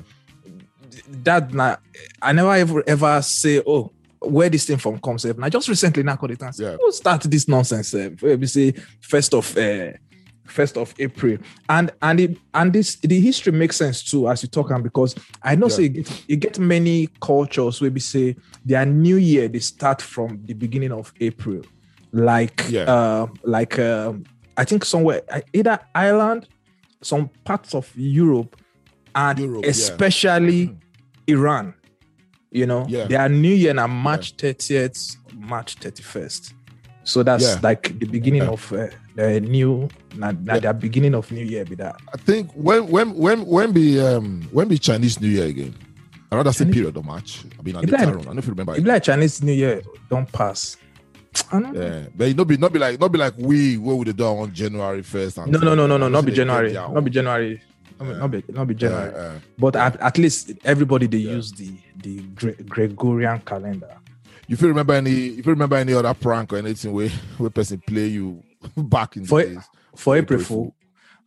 that 1.23 1.79
I 2.21 2.33
never 2.33 2.53
ever 2.53 2.83
ever 2.85 3.23
say, 3.23 3.63
oh, 3.65 3.93
where 4.21 4.49
this 4.49 4.67
thing 4.67 4.79
from 4.79 4.99
comes. 4.99 5.25
And 5.25 5.45
I 5.45 5.49
just 5.51 5.69
recently 5.69 6.03
now 6.03 6.17
called 6.17 6.33
it 6.33 6.43
and 6.43 6.53
say, 6.53 6.65
Yeah. 6.65 6.77
who 6.81 6.91
start 6.91 7.23
this 7.23 7.47
nonsense? 7.47 7.95
Uh, 7.95 8.11
we 8.21 8.47
say 8.47 8.73
first 9.01 9.35
of 9.35 9.57
uh, 9.57 9.93
first 10.45 10.77
of 10.77 10.95
April. 10.99 11.39
And 11.69 11.91
and 12.03 12.21
it, 12.21 12.39
and 12.53 12.73
this 12.73 12.97
the 12.97 13.21
history 13.21 13.53
makes 13.53 13.77
sense 13.77 14.03
too 14.03 14.29
as 14.29 14.43
you 14.43 14.49
talk 14.49 14.71
on 14.71 14.83
because 14.83 15.15
I 15.43 15.55
know 15.57 15.69
Yeah. 15.69 15.75
say 15.77 15.83
you 15.85 15.89
get, 15.89 16.25
you 16.29 16.37
get 16.37 16.59
many 16.59 17.09
cultures 17.21 17.81
where 17.81 17.91
we 17.91 18.01
say 18.01 18.37
their 18.65 18.85
new 18.87 19.17
year 19.17 19.49
they 19.49 19.61
start 19.61 20.03
from 20.03 20.41
the 20.45 20.55
beginning 20.55 20.93
of 20.93 21.13
April. 21.21 21.63
Like 22.13 22.65
Yeah. 22.69 22.83
uh, 22.85 23.27
like 23.43 23.79
um, 23.79 24.25
I 24.57 24.65
think 24.65 24.85
somewhere 24.85 25.23
uh, 25.31 25.41
either 25.53 25.79
Ireland, 25.95 26.49
some 27.03 27.29
parts 27.45 27.75
of 27.75 27.91
Europe, 27.97 28.57
and 29.15 29.39
Europe, 29.39 29.65
especially 29.67 30.69
Mhm. 30.69 30.77
Iran. 31.27 31.75
You 32.53 32.67
know, 32.67 32.87
Yeah. 32.89 33.07
their 33.09 33.29
new 33.29 33.53
year 33.55 33.75
now 33.75 33.89
March 33.89 34.37
30th, 34.37 35.17
March 35.35 35.77
31st. 35.81 36.53
So 37.03 37.23
that's 37.25 37.43
Yeah. 37.45 37.59
like 37.63 37.99
the 37.99 38.07
beginning 38.07 38.43
Yeah. 38.43 38.51
of 38.51 38.73
uh, 38.73 38.87
the 39.15 39.41
new, 39.41 39.89
not, 40.17 40.35
Yeah. 40.45 40.59
the 40.59 40.75
beginning 40.75 41.15
of 41.15 41.31
new 41.31 41.45
year. 41.45 41.65
Be 41.65 41.75
that 41.77 41.97
I 42.13 42.17
think 42.17 42.51
when 42.55 42.89
when 42.89 43.15
when 43.15 43.47
when 43.47 43.73
be 43.73 44.01
um 44.01 44.43
when 44.53 44.69
be 44.69 44.79
Chinese 44.79 45.21
New 45.21 45.29
Year 45.29 45.47
again? 45.47 45.75
I 46.33 46.37
rather 46.37 46.53
say 46.53 46.65
period 46.65 46.97
of 46.97 47.05
March. 47.05 47.45
I 47.59 47.63
mean, 47.63 47.77
later 47.77 47.93
like-. 47.93 48.01
I 48.01 48.11
don't 48.11 48.25
know 48.27 48.33
if 48.39 48.45
you 48.47 48.51
remember. 48.51 48.75
if 48.77 48.85
like 48.85 49.03
Chinese 49.05 49.43
New 49.43 49.53
Year 49.53 49.83
don't 50.11 50.31
pass. 50.33 50.77
I 51.53 51.61
don't. 51.61 51.75
Yeah, 51.75 52.07
but 52.17 52.29
it 52.29 52.37
not 52.37 52.47
be 52.49 52.57
not 52.57 52.73
be 52.73 52.79
like 52.79 52.99
not 53.01 53.13
be 53.13 53.19
like 53.19 53.35
we 53.39 53.77
what 53.79 53.99
would 53.99 54.09
they 54.09 54.13
do 54.13 54.25
on 54.25 54.53
January 54.53 55.03
first. 55.03 55.37
No, 55.39 55.45
no, 55.47 55.75
no, 55.75 55.87
no, 55.87 55.97
no, 55.97 56.09
not 56.09 56.25
be 56.25 56.33
January, 56.33 56.73
not 56.73 57.05
be 57.05 57.11
January. 57.11 57.61
Not 58.01 58.07
be, 58.07 58.11
Yeah. 58.13 58.19
not 58.19 58.31
be, 58.33 58.43
not 58.53 58.67
be 58.67 58.75
January. 58.75 59.15
Uh, 59.15 59.39
But 59.57 59.77
at, 59.77 60.01
at 60.01 60.19
least 60.19 60.51
everybody 60.65 61.07
they 61.07 61.19
Yeah. 61.19 61.33
use 61.39 61.53
the 61.53 61.71
the 62.03 62.23
Gregorian 62.69 63.39
calendar. 63.47 63.95
if 64.49 64.61
you 64.61 64.69
remember 64.69 64.93
any, 64.95 65.39
if 65.39 65.47
you 65.47 65.53
remember 65.53 65.77
any 65.77 65.95
other 65.95 66.13
prank 66.15 66.53
or 66.53 66.57
anything 66.59 66.93
where 66.93 67.09
where 67.39 67.51
person 67.51 67.81
play 67.87 68.09
you 68.09 68.43
back 68.77 69.17
in 69.17 69.25
For- 69.25 69.43
the 69.45 69.55
days. 69.55 69.65
for 69.97 70.17
April 70.17 70.41
April 70.41 70.57
Fool. 70.57 70.77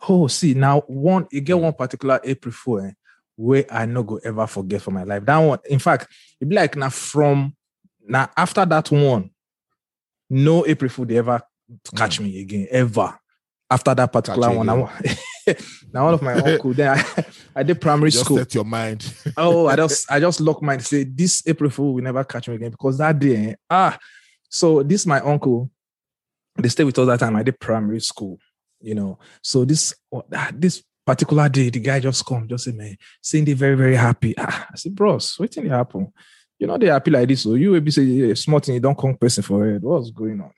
Oh, 0.08 0.28
see 0.28 0.54
now 0.54 0.82
one 0.82 1.28
you 1.32 1.42
get 1.42 1.60
one 1.60 1.74
particular 1.74 2.20
April 2.24 2.52
Fool 2.54 2.82
eh, 2.82 2.92
where 3.36 3.66
I 3.72 3.86
no 3.86 4.04
go 4.04 4.18
ever 4.24 4.46
forget 4.48 4.82
for 4.82 4.92
my 4.92 5.04
life. 5.04 5.26
That 5.26 5.38
one, 5.38 5.60
in 5.70 5.80
fact, 5.80 6.08
it 6.40 6.48
be 6.48 6.56
like 6.56 6.76
now 6.76 6.90
from 6.90 7.56
now 8.08 8.30
after 8.38 8.66
that 8.66 8.92
one, 8.92 9.32
no 10.30 10.66
April 10.68 10.90
Fool 10.90 11.06
they 11.06 11.18
ever 11.18 11.42
catch 11.96 12.20
me 12.20 12.40
again 12.42 12.68
ever. 12.72 13.18
After 13.70 13.94
that 13.96 14.14
particular 14.14 14.50
one, 14.56 14.66
now 14.66 14.90
one 15.92 16.14
of 16.14 16.22
my 16.22 16.34
uncle 16.34 16.74
then 16.74 16.98
I, 16.98 17.26
I 17.56 17.64
did 17.64 17.82
primary 17.82 18.12
Just 18.12 18.24
school. 18.24 18.38
set 18.38 18.54
your 18.56 18.64
mind. 18.64 19.14
oh, 19.38 19.68
I 19.68 19.76
just 19.76 20.10
I 20.12 20.20
just 20.20 20.40
lock 20.40 20.62
mine. 20.62 20.80
Say 20.80 21.04
this 21.04 21.44
April 21.46 21.70
Fool 21.70 21.96
will 21.96 22.04
never 22.04 22.24
catch 22.24 22.48
me 22.48 22.56
again 22.56 22.72
because 22.72 22.98
that 23.00 23.18
day, 23.20 23.36
eh, 23.50 23.56
ah, 23.70 23.98
so 24.48 24.84
this 24.84 25.06
my 25.06 25.20
uncle. 25.22 25.70
They 26.58 26.70
stay 26.70 26.84
with 26.84 26.98
us 27.00 27.08
that 27.08 27.20
time. 27.20 27.36
I 27.36 27.44
did 27.44 27.60
primary 27.60 28.00
school, 28.02 28.40
you 28.82 28.96
know. 28.96 29.20
So 29.42 29.66
this 29.66 29.94
this 30.54 30.84
particular 31.06 31.48
day, 31.50 31.70
the 31.70 31.80
guy 31.80 32.00
just 32.00 32.26
come, 32.26 32.48
just 32.48 32.66
say, 32.66 32.72
man, 32.72 32.98
saying 33.22 33.46
they 33.46 33.54
very 33.54 33.76
very 33.76 33.96
happy. 33.96 34.34
Ah, 34.38 34.68
I 34.72 34.76
said, 34.76 34.96
bros, 34.96 35.36
what 35.38 35.52
did 35.52 35.68
happen? 35.68 36.12
You 36.60 36.68
know 36.68 36.78
they 36.78 36.88
happy 36.88 37.12
like 37.12 37.28
this. 37.28 37.44
So 37.44 37.54
you 37.54 37.72
will 37.72 37.82
be 37.82 37.92
say 37.92 38.04
yeah, 38.04 38.34
small 38.34 38.60
thing, 38.60 38.76
you 38.76 38.82
don't 38.82 38.98
come 38.98 39.16
person 39.16 39.44
for 39.44 39.68
it. 39.70 39.82
What's 39.82 40.12
going 40.12 40.42
on? 40.42 40.52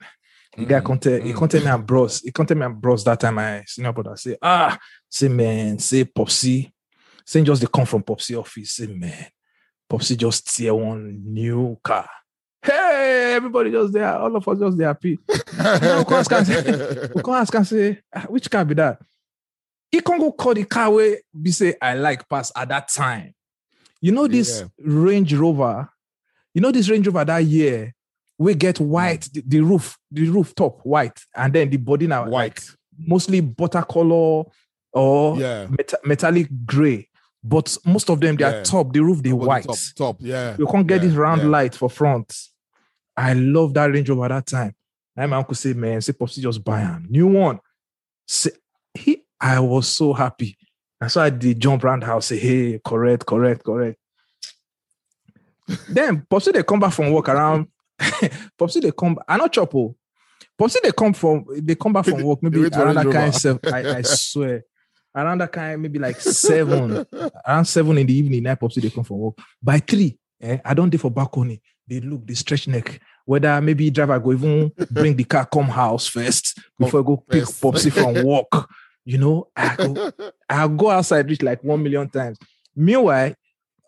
The 0.56 0.66
guy 0.66 0.80
Mm, 0.80 0.84
contact 0.84 1.24
he 1.24 1.32
mm. 1.32 1.36
contact 1.36 1.64
me 1.64 1.70
and 1.70 1.86
bros. 1.86 2.20
He 2.20 2.32
contact 2.32 2.58
me 2.58 2.66
and 2.66 2.80
bros 2.80 3.04
that 3.04 3.20
time. 3.20 3.36
My 3.36 3.62
senior 3.66 3.92
brother 3.92 4.16
say, 4.16 4.36
ah, 4.42 4.76
say 5.08 5.28
man, 5.28 5.78
say 5.78 6.04
Popsy. 6.04 6.72
Say 7.24 7.42
just 7.42 7.60
they 7.60 7.68
come 7.72 7.86
from 7.86 8.02
Popsy 8.02 8.34
office. 8.34 8.72
Say 8.72 8.86
man, 8.88 9.26
Popsy 9.88 10.16
just 10.16 10.56
tear 10.56 10.74
one 10.74 11.22
new 11.24 11.78
car. 11.82 12.08
Hey, 12.62 13.32
everybody 13.36 13.70
just 13.70 13.92
there. 13.92 14.16
All 14.18 14.34
of 14.36 14.46
us 14.46 14.58
just 14.58 14.76
there 14.76 14.88
happy. 14.88 15.18
Now, 15.58 16.04
come 16.04 16.18
ask 16.18 16.32
am 16.32 16.44
say- 16.44 17.08
We 17.14 17.22
come 17.22 17.34
ask 17.34 17.54
and 17.54 17.66
say, 17.66 17.98
"Ah, 18.14 18.26
which 18.28 18.50
car 18.50 18.64
be 18.64 18.74
that? 18.74 19.00
He 19.90 20.00
can 20.00 20.18
go 20.18 20.30
call 20.32 20.54
the 20.54 20.64
car 20.64 20.90
where 20.90 21.18
be 21.40 21.50
say 21.52 21.74
I 21.80 21.94
like 21.94 22.28
pass 22.28 22.52
at 22.54 22.68
that 22.68 22.88
time. 22.88 23.34
You 24.00 24.12
know 24.12 24.28
this 24.28 24.60
Yeah. 24.60 24.66
Range 24.78 25.34
Rover. 25.34 25.88
You 26.54 26.60
know 26.60 26.70
this 26.70 26.88
Range 26.88 27.06
Rover 27.06 27.24
that 27.24 27.44
year 27.44 27.94
we 28.38 28.54
get 28.54 28.78
white 28.80 29.28
the, 29.32 29.42
the 29.46 29.60
roof 29.60 29.98
the 30.10 30.28
rooftop 30.28 30.80
white 30.84 31.18
and 31.36 31.52
then 31.52 31.68
the 31.70 31.76
body 31.76 32.06
now 32.06 32.22
like 32.24 32.30
White. 32.32 32.64
mostly 32.98 33.40
butter 33.40 33.82
color 33.82 34.44
or 34.92 35.36
Yeah. 35.38 35.66
meta- 35.70 36.00
metallic 36.04 36.48
gray. 36.66 37.08
But 37.42 37.76
most 37.86 38.10
of 38.10 38.20
them 38.20 38.36
they 38.36 38.44
Yeah. 38.44 38.60
are 38.60 38.64
top 38.64 38.92
the 38.92 39.00
roof 39.00 39.22
they 39.22 39.32
white. 39.32 39.64
Top, 39.64 39.76
top, 39.96 40.16
yeah. 40.20 40.56
You 40.58 40.66
can't 40.66 40.86
get 40.86 41.02
Yeah, 41.02 41.08
this 41.08 41.16
round 41.16 41.42
yeah. 41.42 41.48
light 41.48 41.74
for 41.74 41.88
front. 41.90 42.34
I 43.20 43.34
love 43.34 43.74
that 43.74 43.92
Range 43.92 44.08
Rover 44.08 44.28
that 44.28 44.46
time. 44.46 44.74
And 45.14 45.30
my 45.30 45.36
uncle 45.36 45.54
said, 45.54 45.76
man, 45.76 46.00
say 46.00 46.14
Popsy 46.14 46.40
just 46.40 46.64
buy 46.64 46.80
him. 46.80 47.06
New 47.10 47.26
one. 47.26 47.60
Say, 48.26 48.52
he 48.94 49.24
I 49.38 49.60
was 49.60 49.88
so 49.88 50.14
happy. 50.14 50.56
And 50.98 51.12
so 51.12 51.20
I 51.20 51.28
did 51.28 51.60
jump 51.60 51.84
around 51.84 52.00
the 52.00 52.06
house, 52.06 52.26
say, 52.26 52.38
hey, 52.38 52.80
correct, 52.82 53.26
correct, 53.26 53.62
correct. 53.62 53.98
then 55.90 56.26
Popsy 56.30 56.52
they 56.52 56.62
come 56.62 56.80
back 56.80 56.94
from 56.94 57.12
work 57.12 57.28
around. 57.28 57.68
Popsy 58.58 58.80
they 58.80 58.92
come, 58.92 59.18
I 59.28 59.36
not 59.36 59.52
chop. 59.52 59.74
oh. 59.74 59.94
Popsy 60.58 60.78
they 60.82 60.92
come 60.92 61.12
from 61.12 61.44
they 61.56 61.74
come 61.74 61.92
back 61.92 62.06
from 62.06 62.22
work, 62.22 62.42
maybe 62.42 62.56
They 62.56 62.62
wait 62.64 62.74
for 62.74 62.82
around 62.84 62.94
that 62.94 63.12
kind 63.12 63.44
of 63.44 63.74
I, 63.74 63.98
I 63.98 64.02
swear. 64.02 64.64
Around 65.14 65.38
that 65.38 65.52
kind, 65.52 65.82
maybe 65.82 65.98
like 65.98 66.18
seven, 66.20 67.04
around 67.46 67.64
seven 67.66 67.98
in 67.98 68.06
the 68.06 68.14
evening, 68.14 68.44
night 68.44 68.60
Popsy 68.60 68.80
they 68.80 68.88
come 68.88 69.04
from 69.04 69.18
work. 69.18 69.34
By 69.62 69.78
three, 69.80 70.18
eh, 70.40 70.58
I 70.64 70.72
don't 70.72 70.88
do 70.88 70.96
for 70.96 71.10
balcony. 71.10 71.60
They 71.90 71.98
look, 71.98 72.24
they 72.24 72.34
stretch 72.34 72.68
neck. 72.68 73.00
Whether 73.24 73.60
maybe 73.60 73.90
driver 73.90 74.18
go 74.20 74.32
even 74.32 74.70
bring 74.90 75.16
the 75.16 75.24
car 75.24 75.44
come 75.44 75.66
house 75.66 76.06
first 76.06 76.56
before 76.78 77.00
I 77.00 77.02
go 77.02 77.16
pick. 77.16 77.44
Popsy 77.60 77.90
from 77.90 78.22
work. 78.24 78.68
You 79.04 79.18
know, 79.18 79.48
I 79.56 79.74
go, 79.74 80.12
I'll 80.48 80.68
go 80.68 80.90
outside 80.90 81.28
reach 81.28 81.42
like 81.42 81.64
one 81.64 81.82
million 81.82 82.08
times. 82.08 82.38
Meanwhile, 82.76 83.34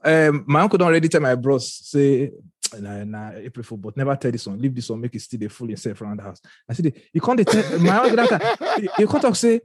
um, 0.04 0.44
my 0.48 0.62
uncle 0.62 0.78
don't 0.78 0.88
already 0.88 1.08
tell 1.08 1.20
my 1.20 1.36
bros, 1.36 1.72
say, 1.72 2.32
nah, 2.76 3.04
nah, 3.04 3.30
April 3.36 3.62
Fool, 3.62 3.78
but 3.78 3.96
never 3.96 4.16
tell 4.16 4.32
this 4.32 4.48
one. 4.48 4.60
Leave 4.60 4.74
this 4.74 4.90
one, 4.90 5.00
make 5.00 5.14
it 5.14 5.20
still 5.20 5.38
the 5.38 5.48
full 5.48 5.68
himself 5.68 6.00
around 6.00 6.18
the 6.18 6.24
house. 6.24 6.40
I 6.68 6.72
said, 6.72 6.92
you 7.12 7.20
can't 7.20 7.46
tell 7.46 7.78
my 7.78 7.98
uncle 7.98 8.16
that 8.16 8.90
you 8.98 9.06
can't 9.06 9.22
talk, 9.22 9.36
say, 9.36 9.60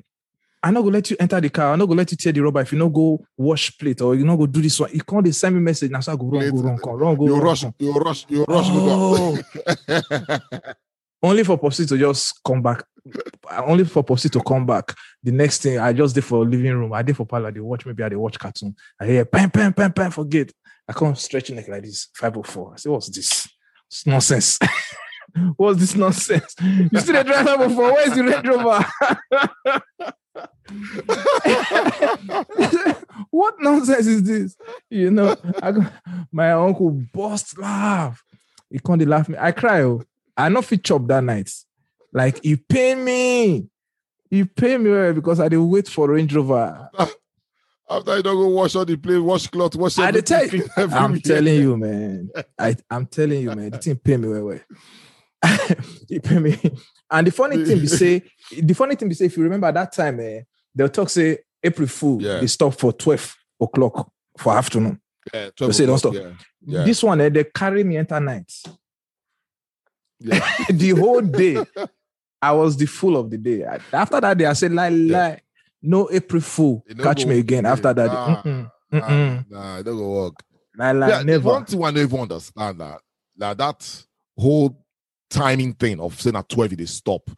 I'm 0.68 0.74
not 0.74 0.82
gonna 0.82 0.96
let 0.96 1.10
you 1.10 1.16
enter 1.18 1.40
the 1.40 1.50
car. 1.50 1.72
I'm 1.72 1.80
not 1.80 1.86
gonna 1.86 2.00
let 2.00 2.12
you 2.12 2.18
tear 2.18 2.34
the 2.34 2.42
rubber 2.42 2.60
if 2.60 2.74
you 2.74 2.78
not 2.78 2.92
go 2.92 3.26
wash 3.38 3.78
plate 3.78 4.02
or 4.02 4.16
you 4.16 4.26
not 4.26 4.36
go 4.36 4.46
do 4.46 4.62
this 4.62 4.78
one. 4.78 4.92
You 4.94 5.00
can't 5.00 5.24
they 5.24 5.32
send 5.32 5.56
me 5.56 5.62
message. 5.62 5.90
Now 5.90 6.02
so 6.02 6.12
I 6.12 6.18
go 6.18 6.28
run, 6.28 6.50
go 6.52 6.62
run, 6.62 6.78
come, 6.78 6.94
run, 6.96 7.16
go 7.16 7.26
You 7.26 7.40
rush, 7.40 7.64
you 7.80 7.94
rush, 7.94 8.26
you 8.28 8.44
rush. 8.44 8.66
Oh. 8.70 9.38
Only 11.24 11.46
for 11.46 11.58
Popsy 11.58 11.86
to 11.86 11.98
just 11.98 12.44
come 12.46 12.62
back. 12.62 12.84
Only 13.50 13.86
for 13.86 14.04
Popsy 14.04 14.28
to 14.28 14.42
come 14.42 14.66
back. 14.66 14.94
The 15.24 15.32
next 15.32 15.62
thing 15.62 15.80
I 15.80 15.94
just 15.94 16.14
did 16.14 16.26
for 16.26 16.44
living 16.44 16.74
room. 16.74 16.92
I 16.92 17.02
did 17.02 17.16
for 17.16 17.26
parlor. 17.26 17.50
They 17.50 17.62
watch 17.62 17.86
maybe 17.86 18.04
I 18.04 18.10
they 18.10 18.18
watch 18.18 18.38
cartoon. 18.38 18.76
I 19.00 19.06
hear 19.06 19.24
pen, 19.24 19.50
pen, 19.50 19.72
pen, 19.72 19.94
pen, 19.94 20.12
forget. 20.12 20.52
I 20.86 20.92
come 20.92 21.16
stretching 21.16 21.56
neck 21.56 21.70
like 21.70 21.84
this. 21.84 22.10
504. 22.14 22.74
I 22.74 22.78
say, 22.78 22.90
what's 22.90 23.08
this? 23.08 23.48
It's 23.88 24.06
nonsense. 24.06 24.60
what's 25.58 25.80
this 25.80 25.96
nonsense? 25.96 26.56
You 26.62 27.00
see 27.00 27.12
the 27.12 27.24
drive 27.24 27.46
504. 27.46 27.94
Where's 27.94 28.14
the 28.14 28.24
Range 28.24 28.48
Rover? 28.48 28.86
what 33.32 33.56
nonsense 33.60 34.08
is 34.08 34.24
this? 34.24 34.58
You 34.90 35.12
know, 35.12 35.36
I 35.62 35.72
go, 35.72 35.86
my 36.32 36.52
uncle 36.52 36.92
bust 36.92 37.58
laugh. 37.58 38.24
He 38.70 38.80
can't 38.80 39.08
laugh 39.08 39.30
me. 39.30 39.38
I 39.40 39.52
cry. 39.52 39.82
Oh. 39.82 40.04
I 40.36 40.50
not 40.50 40.66
fit 40.66 40.84
chop 40.84 41.08
that 41.08 41.24
night. 41.24 41.52
Like 42.14 42.44
he 42.44 42.56
pay 42.56 42.96
me. 42.96 43.68
He 44.30 44.44
pay 44.44 44.78
me 44.78 44.92
well 44.92 45.14
because 45.14 45.40
I 45.40 45.48
did 45.50 45.58
wait 45.58 45.88
for 45.88 46.10
Range 46.10 46.34
Rover. 46.36 46.90
After 47.90 48.18
you 48.18 48.24
don't 48.24 48.36
go 48.36 48.48
wash 48.50 48.76
all 48.76 48.84
the 48.84 48.98
plate, 48.98 49.20
wash 49.20 49.48
cloth, 49.48 49.76
wash 49.76 49.98
I 49.98 50.12
tell 50.12 50.42
everything. 50.44 50.70
you, 50.78 50.90
I'm 50.92 51.22
telling 51.22 51.56
you, 51.56 51.78
man. 51.78 52.30
I, 52.60 52.76
I'm 52.90 53.06
telling 53.06 53.42
you, 53.42 53.56
man. 53.56 53.70
The 53.70 53.78
thing 53.78 53.96
pay 53.96 54.18
me 54.18 54.28
well, 54.28 54.44
well. 54.44 54.60
he 56.08 56.20
pay 56.20 56.40
me. 56.40 56.58
And 57.10 57.28
the 57.28 57.32
funny 57.32 57.64
thing 57.64 57.80
be 57.80 57.88
say, 57.88 58.24
the 58.62 58.74
funny 58.74 58.96
thing 58.96 59.10
be 59.10 59.16
say, 59.16 59.26
if 59.26 59.38
you 59.38 59.44
remember 59.44 59.72
that 59.72 59.92
time, 59.94 60.20
eh, 60.20 60.42
they'll 60.76 60.90
talk 60.90 61.10
say 61.10 61.40
April 61.64 61.88
Fool, 61.88 62.22
Yeah. 62.22 62.40
they 62.40 62.48
stop 62.48 62.74
for 62.74 62.92
12 62.94 63.36
o'clock 63.62 64.12
for 64.38 64.54
afternoon. 64.58 65.00
Yeah, 65.34 65.50
They 65.60 65.72
say 65.72 65.86
don't 65.86 65.98
stop. 65.98 66.16
o'clock, 66.16 66.34
Yeah. 66.66 66.84
This 66.84 67.04
one, 67.04 67.22
eh, 67.22 67.30
they 67.30 67.44
carry 67.44 67.84
me 67.84 67.98
enter 67.98 68.20
night. 68.20 68.52
Yeah. 70.20 70.40
the 70.70 70.90
whole 70.92 71.22
day, 71.22 71.64
I 72.42 72.52
was 72.52 72.78
the 72.78 72.86
fool 72.86 73.18
of 73.18 73.30
the 73.30 73.38
day. 73.38 73.64
After 73.92 74.20
that 74.22 74.38
day, 74.38 74.46
I 74.46 74.54
said, 74.54 74.72
lie, 74.74 74.90
lie. 74.90 75.42
No 75.82 76.10
April 76.12 76.42
Fool. 76.42 76.84
No 76.96 77.04
Catch 77.04 77.26
me 77.26 77.40
again. 77.40 77.60
again. 77.60 77.66
After 77.68 77.94
that, 77.94 78.08
Nah. 78.08 78.42
mm-mm, 78.44 78.72
Nah, 78.92 79.00
mm-mm. 79.10 79.46
nah, 79.52 79.78
it 79.80 79.84
don't 79.84 79.98
go 79.98 80.24
work. 80.24 80.34
Lie, 80.78 80.92
lie, 80.92 81.10
yeah, 81.10 81.22
never. 81.24 81.50
one 81.50 81.66
thing 81.66 81.84
I 81.84 81.92
don't 81.92 82.04
even 82.04 82.20
understand 82.22 82.80
that, 82.80 83.02
that 83.38 83.58
that 83.58 84.06
whole 84.38 84.84
timing 85.30 85.74
thing 85.74 86.00
of 86.00 86.20
saying 86.20 86.36
at 86.36 86.50
12 86.50 86.78
they 86.78 86.86
stop. 86.86 87.30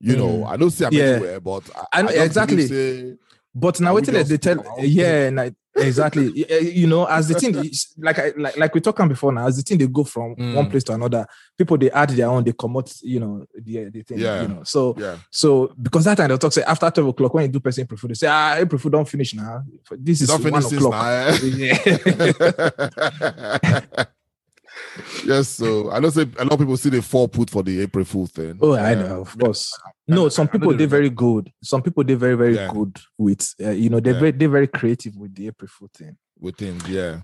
You 0.00 0.16
know, 0.16 0.38
Mm. 0.40 0.48
I 0.50 0.56
don't 0.56 0.70
see 0.70 0.84
I'm 0.84 0.92
Yeah. 0.92 1.04
anywhere, 1.04 1.40
but 1.40 1.62
I, 1.92 2.02
know- 2.02 2.08
I 2.08 2.24
exactly. 2.24 2.66
Say, 2.66 3.14
But 3.54 3.78
now 3.80 3.94
wait 3.94 4.04
till 4.04 4.24
they 4.24 4.38
tell 4.38 4.58
out. 4.60 4.82
yeah, 4.82 5.30
na- 5.30 5.50
exactly. 5.76 6.44
Eh, 6.50 6.58
You 6.72 6.86
know, 6.88 7.04
as 7.04 7.28
the 7.28 7.34
thing 7.34 7.54
is- 7.54 7.94
like 7.98 8.18
I 8.18 8.32
like 8.36 8.56
like 8.56 8.74
we 8.74 8.80
talked 8.80 8.98
on 8.98 9.08
before 9.08 9.30
now, 9.32 9.46
as 9.46 9.56
the 9.58 9.62
thing 9.62 9.78
they 9.78 9.86
go 9.86 10.02
from 10.04 10.34
Mm. 10.36 10.54
one 10.56 10.70
place 10.70 10.82
to 10.84 10.94
another, 10.94 11.24
people 11.56 11.76
they 11.78 11.90
add 11.90 12.10
their 12.10 12.28
own, 12.28 12.42
they 12.44 12.52
come 12.52 12.76
out, 12.78 12.92
you 13.02 13.20
know, 13.20 13.44
the 13.54 13.90
the 13.90 14.02
thing, 14.02 14.18
Yeah. 14.18 14.42
you 14.42 14.48
know. 14.48 14.62
So 14.64 14.94
yeah, 14.98 15.16
so 15.30 15.72
because 15.80 16.04
that 16.06 16.16
time 16.16 16.28
they'll 16.28 16.38
talk 16.38 16.52
say 16.52 16.62
after 16.62 16.90
12 16.90 17.10
o'clock 17.10 17.34
when 17.34 17.44
you 17.44 17.48
do 17.52 17.60
person 17.60 17.86
Fool, 17.86 18.08
they 18.08 18.14
say, 18.14 18.26
ah, 18.28 18.54
April 18.56 18.90
don't 18.90 19.08
finish 19.08 19.34
now. 19.34 19.62
This 19.98 20.22
is 20.22 20.28
don't 20.28 20.42
one 20.50 20.62
this 20.62 20.72
o'clock. 20.72 20.92
now. 20.94 21.36
Yeah. 21.56 21.76
eh? 24.98 25.02
yes, 25.26 25.48
so 25.48 25.90
I 25.90 26.00
don't 26.00 26.10
say 26.12 26.22
a 26.38 26.44
lot 26.44 26.52
of 26.54 26.58
people 26.58 26.76
see 26.76 26.90
the 26.90 27.02
fall 27.02 27.28
put 27.28 27.50
for 27.50 27.62
the 27.62 27.80
April 27.82 28.04
Fool 28.04 28.26
thing. 28.26 28.58
Oh, 28.60 28.72
I 28.74 28.92
Uh, 28.94 29.02
know, 29.02 29.20
of 29.22 29.38
course. 29.38 29.72
No, 30.08 30.28
some 30.28 30.48
people 30.48 30.74
they're 30.76 30.86
very 30.86 31.10
good. 31.10 31.50
Some 31.62 31.82
people 31.82 32.04
they're 32.04 32.16
very 32.16 32.36
very 32.36 32.54
Yeah. 32.56 32.68
good 32.72 32.96
with, 33.18 33.54
uh, 33.62 33.70
you 33.70 33.88
know, 33.90 34.00
they're 34.00 34.14
Yeah. 34.14 34.20
very 34.20 34.30
they're 34.32 34.48
very 34.48 34.66
creative 34.66 35.16
with 35.16 35.34
the 35.34 35.46
April 35.48 35.68
Fool 35.68 35.90
thing. 35.96 36.16
with 36.40 36.56
things, 36.56 36.82
yeah. 36.88 37.20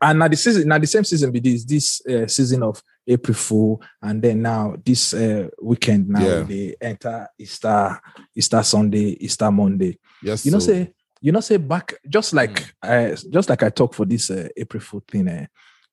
And 0.00 0.18
now 0.18 0.28
the 0.28 0.36
season, 0.36 0.68
now 0.68 0.78
the 0.78 0.86
same 0.86 1.04
season 1.04 1.30
be 1.30 1.40
this 1.40 1.64
this 1.64 2.02
uh, 2.06 2.26
season 2.26 2.62
of 2.62 2.82
April 3.06 3.34
Fool, 3.34 3.80
and 4.02 4.20
then 4.22 4.42
now 4.42 4.76
this 4.84 5.14
uh, 5.14 5.48
weekend 5.62 6.08
now 6.08 6.42
they 6.42 6.74
enter 6.80 7.26
Easter, 7.38 7.98
Easter 8.34 8.62
Sunday, 8.62 9.16
Easter 9.24 9.50
Monday. 9.50 9.98
Yes. 10.22 10.44
You 10.44 10.52
know, 10.52 10.58
so- 10.58 10.66
say 10.72 10.92
you 11.22 11.32
know, 11.32 11.40
say 11.40 11.58
back 11.58 11.94
just 12.08 12.32
like 12.32 12.74
I 12.82 13.14
just 13.30 13.48
like 13.50 13.62
I 13.62 13.68
talk 13.70 13.92
for 13.94 14.06
this 14.06 14.30
uh, 14.30 14.48
April 14.56 14.80
Fool 14.82 15.02
thing. 15.06 15.46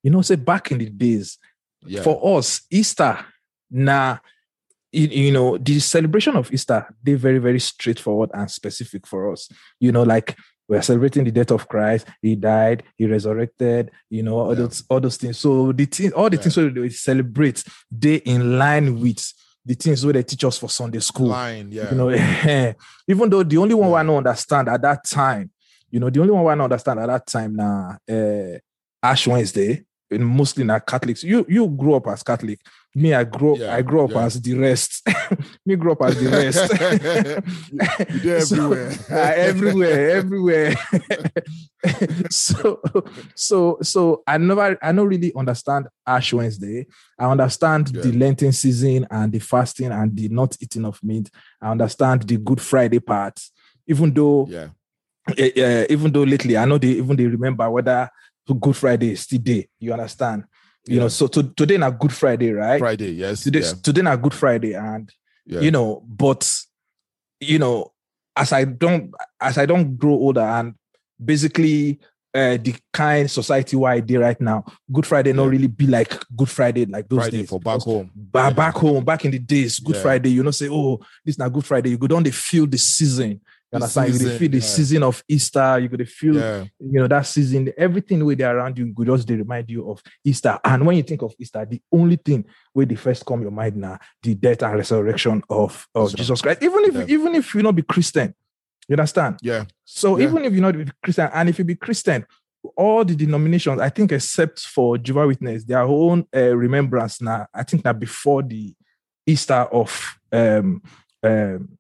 You 0.08 0.12
know, 0.12 0.22
say 0.22 0.38
back 0.38 0.72
in 0.72 0.78
the 0.78 0.90
days 0.90 1.38
yeah. 1.86 2.02
for 2.02 2.38
us, 2.38 2.62
Easter, 2.72 3.26
now, 3.70 4.22
you, 4.90 5.08
you 5.08 5.32
know, 5.34 5.58
the 5.58 5.82
celebration 5.82 6.38
of 6.38 6.50
Easter, 6.50 6.88
they're 7.04 7.18
very, 7.18 7.40
very 7.40 7.60
straightforward 7.60 8.30
and 8.34 8.50
specific 8.50 9.06
for 9.06 9.34
us. 9.34 9.50
You 9.82 9.92
know, 9.92 10.04
like 10.04 10.38
we're 10.70 10.82
celebrating 10.82 11.26
the 11.26 11.32
death 11.32 11.52
of 11.52 11.68
Christ, 11.68 12.08
he 12.22 12.38
died, 12.38 12.84
he 12.96 13.06
resurrected, 13.06 13.92
you 14.10 14.24
know, 14.24 14.40
all 14.40 14.52
Yeah. 14.52 14.62
those 14.62 14.86
all 14.90 15.02
those 15.02 15.18
things. 15.18 15.40
So 15.40 15.74
the 15.74 15.84
thing, 15.84 16.14
all 16.14 16.30
the 16.30 16.38
Yeah. 16.38 16.44
things 16.44 16.56
we 16.58 16.90
celebrate, 16.90 17.66
they 17.92 18.16
in 18.16 18.58
line 18.58 19.02
with 19.02 19.22
the 19.66 19.74
things 19.74 20.06
where 20.06 20.14
they 20.14 20.24
teach 20.24 20.46
us 20.46 20.58
for 20.58 20.70
Sunday 20.70 21.00
school. 21.02 21.28
line, 21.28 21.68
yeah. 21.70 21.92
You 21.92 21.98
know, 21.98 22.10
even 23.10 23.30
though 23.30 23.44
the 23.44 23.58
only 23.58 23.76
one. 23.76 23.92
I 23.92 24.04
don't 24.08 24.26
understand 24.26 24.70
at 24.70 24.82
that 24.84 25.04
time, 25.04 25.52
you 25.92 26.00
know, 26.00 26.10
the 26.10 26.22
only 26.22 26.32
one 26.32 26.46
I 26.46 26.56
don't 26.56 26.62
understand 26.72 27.02
at 27.02 27.08
that 27.08 27.28
time 27.28 27.58
now, 27.58 27.98
uh, 28.10 28.60
Ash 29.04 29.28
Wednesday, 29.28 29.84
and 30.12 30.26
mostly 30.26 30.64
now 30.64 30.80
Catholics. 30.80 31.24
You 31.24 31.46
you 31.50 31.68
grew 31.68 31.96
up 31.96 32.08
as 32.08 32.24
Catholic. 32.24 32.60
Me, 32.96 33.14
I 33.14 33.24
grew 33.26 33.54
up, 33.54 33.60
Yeah, 33.60 33.76
I 33.76 33.82
grew 33.84 34.06
up 34.06 34.12
yeah. 34.12 34.24
as 34.26 34.42
the 34.42 34.54
rest. 34.56 35.08
Me 35.66 35.76
grew 35.76 35.92
up 35.92 36.02
as 36.02 36.16
the 36.20 36.30
rest. 36.30 36.72
You 38.14 38.20
there 38.22 38.42
So, 38.42 38.72
everywhere. 38.74 38.92
uh, 39.12 39.34
everywhere, 39.36 40.10
everywhere. 40.18 40.76
so, 42.30 42.82
so, 43.36 43.78
so 43.82 44.24
I 44.26 44.38
never, 44.38 44.78
I 44.82 44.92
don't 44.92 45.08
really 45.08 45.32
understand 45.36 45.88
Ash 46.06 46.34
Wednesday. 46.34 46.88
I 47.20 47.26
understand 47.30 47.88
the 47.88 48.10
Yeah. 48.10 48.18
Lenten 48.20 48.52
season 48.52 49.08
and 49.12 49.32
the 49.32 49.40
fasting 49.40 49.92
and 49.92 50.16
the 50.16 50.30
not 50.30 50.58
eating 50.62 50.86
of 50.86 51.04
meat. 51.04 51.30
I 51.62 51.72
understand 51.72 52.24
the 52.24 52.38
Good 52.38 52.62
Friday 52.62 53.00
part, 53.00 53.40
even 53.86 54.14
though, 54.14 54.48
yeah. 54.50 54.70
eh, 55.38 55.86
even 55.90 56.12
though 56.12 56.24
lately 56.24 56.58
I 56.58 56.66
know 56.66 56.78
they 56.78 56.90
even 56.90 57.16
they 57.16 57.26
remember 57.28 57.70
whether 57.70 58.10
So 58.48 58.54
Good 58.54 58.76
Friday 58.76 59.12
is 59.12 59.22
still 59.22 59.40
day. 59.40 59.68
You 59.80 59.94
understand? 59.94 60.46
You 60.86 61.02
know, 61.02 61.10
so 61.10 61.28
to, 61.28 61.44
today 61.44 61.78
na 61.78 61.90
Good 61.90 62.14
Friday, 62.14 62.52
right? 62.54 62.80
Friday, 62.80 63.12
yes. 63.12 63.44
Today, 63.44 63.60
yeah, 63.60 63.74
today 63.84 64.02
na 64.02 64.16
Good 64.16 64.34
Friday, 64.34 64.74
and 64.74 65.12
yeah. 65.46 65.60
you 65.60 65.70
know, 65.70 66.02
but 66.08 66.50
you 67.42 67.60
know, 67.60 67.92
as 68.36 68.54
I 68.54 68.64
don't 68.64 69.12
as 69.42 69.58
I 69.58 69.66
don't 69.66 69.98
grow 69.98 70.14
older 70.14 70.40
and 70.42 70.76
basically 71.24 72.00
uh, 72.34 72.56
the 72.56 72.74
kind 72.94 73.30
society 73.30 73.76
wide 73.76 74.08
day 74.08 74.16
right 74.16 74.40
now, 74.40 74.64
Good 74.90 75.06
Friday 75.06 75.34
not 75.34 75.50
really 75.50 75.68
be 75.68 75.88
like 75.88 76.14
Good 76.34 76.48
Friday 76.50 76.86
like 76.86 77.10
those 77.10 77.20
Friday 77.20 77.38
days. 77.40 77.50
for 77.50 77.60
back 77.60 77.82
home. 77.82 78.10
Ba- 78.16 78.40
Yeah. 78.48 78.50
back 78.52 78.76
home, 78.76 79.04
back 79.04 79.26
in 79.26 79.32
the 79.32 79.40
days, 79.40 79.80
Good 79.80 79.96
Yeah. 79.98 80.02
Friday, 80.04 80.30
you 80.30 80.44
know, 80.44 80.52
say, 80.52 80.70
oh, 80.72 81.02
this 81.26 81.38
not 81.38 81.52
Good 81.52 81.66
Friday. 81.66 81.90
You 81.90 81.98
go 81.98 82.08
down, 82.08 82.24
they 82.24 82.32
feel 82.32 82.66
the 82.66 82.78
season. 82.78 83.42
You 83.72 83.76
understand? 83.76 84.08
you 84.08 84.14
season, 84.14 84.38
feel 84.40 84.50
the 84.50 84.58
yeah. 84.58 84.64
season 84.64 85.04
of 85.04 85.24
Easter. 85.28 85.80
You 85.80 85.90
dey 85.90 86.06
feel, 86.06 86.36
Yeah, 86.36 86.64
you 86.80 87.00
know, 87.00 87.08
that 87.08 87.26
season. 87.26 87.74
Everything 87.78 88.26
where 88.26 88.36
they 88.36 88.46
around 88.46 88.78
you, 88.78 88.86
go 88.88 89.04
just 89.04 89.28
they 89.28 89.36
remind 89.36 89.70
you 89.70 89.90
of 89.90 90.02
Easter. 90.24 90.58
And 90.64 90.86
when 90.86 90.96
you 90.96 91.04
think 91.04 91.22
of 91.22 91.34
Easter, 91.38 91.66
the 91.66 91.82
only 91.92 92.16
thing 92.16 92.46
where 92.72 92.86
the 92.86 92.96
first 92.96 93.26
come 93.26 93.42
your 93.42 93.52
mind 93.52 93.76
now, 93.76 94.00
the 94.24 94.36
death 94.36 94.64
and 94.64 94.76
resurrection 94.78 95.44
of, 95.50 95.86
of. 95.94 96.16
Jesus 96.16 96.42
Christ. 96.42 96.64
Even 96.64 96.84
if 96.86 96.94
Yeah. 96.96 97.06
even 97.10 97.36
if 97.36 97.54
you 97.54 97.62
not 97.62 97.76
be 97.76 97.82
Christian, 97.84 98.34
you 98.88 98.94
understand? 98.94 99.38
yeah, 99.42 99.66
So 99.84 100.18
even 100.20 100.46
if 100.46 100.54
you're 100.54 100.62
not 100.62 100.76
a 100.76 100.94
Christian, 101.04 101.30
and 101.34 101.50
if 101.50 101.60
you 101.60 101.66
be 101.66 101.76
Christian, 101.76 102.26
all 102.76 103.04
the 103.04 103.16
denominations, 103.16 103.80
I 103.82 103.90
think, 103.90 104.12
except 104.14 104.60
for 104.62 104.98
Jehovah 104.98 105.28
Witness, 105.28 105.64
their 105.66 105.82
own 105.84 106.26
uh, 106.36 106.56
remembrance 106.56 107.22
now. 107.22 107.48
I 107.54 107.64
think 107.64 107.84
that 107.84 108.00
before 108.00 108.44
the 108.44 108.74
Easter 109.26 109.54
of 109.72 110.18
um, 110.32 110.82
um, 111.22 111.78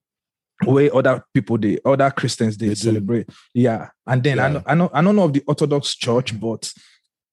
where 0.65 0.93
other 0.95 1.23
people 1.33 1.57
they 1.57 1.77
other 1.85 2.09
Christians 2.11 2.57
they, 2.57 2.67
They 2.67 2.73
do. 2.73 2.79
celebrate. 2.79 3.29
Yeah, 3.53 3.89
and 4.05 4.23
then 4.23 4.39
I 4.39 4.49
know 4.49 4.63
I 4.65 4.75
know 4.75 4.89
I 4.93 5.01
don't 5.01 5.15
know 5.15 5.23
of 5.25 5.33
the 5.33 5.43
Orthodox 5.47 5.95
Church, 5.95 6.39
but 6.39 6.71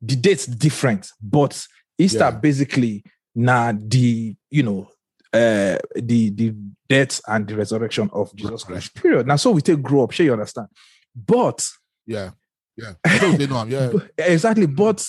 the 0.02 0.16
date's 0.16 0.47
different. 0.47 1.09
But 1.23 1.66
Easter 1.99 2.19
Yeah. 2.19 2.31
basically 2.33 3.04
now 3.35 3.73
the 3.73 4.35
you 4.50 4.62
know 4.62 4.88
uh 5.33 5.78
the 5.97 6.31
the 6.31 6.54
death 6.88 7.21
and 7.26 7.49
the 7.49 7.57
resurrection 7.57 8.11
of 8.12 8.35
Jesus 8.37 8.64
Christ. 8.64 8.95
Period. 8.95 9.26
Now 9.26 9.37
so 9.37 9.50
we 9.52 9.62
take 9.62 9.83
grow 9.83 10.04
up. 10.04 10.11
Sure, 10.12 10.26
you 10.26 10.33
understand. 10.33 10.69
But 11.16 11.66
yeah, 12.07 12.31
yeah. 12.76 12.93
They 13.37 13.47
know 13.47 13.64
yeah. 13.64 13.90
exactly. 14.19 14.66
But 14.66 15.07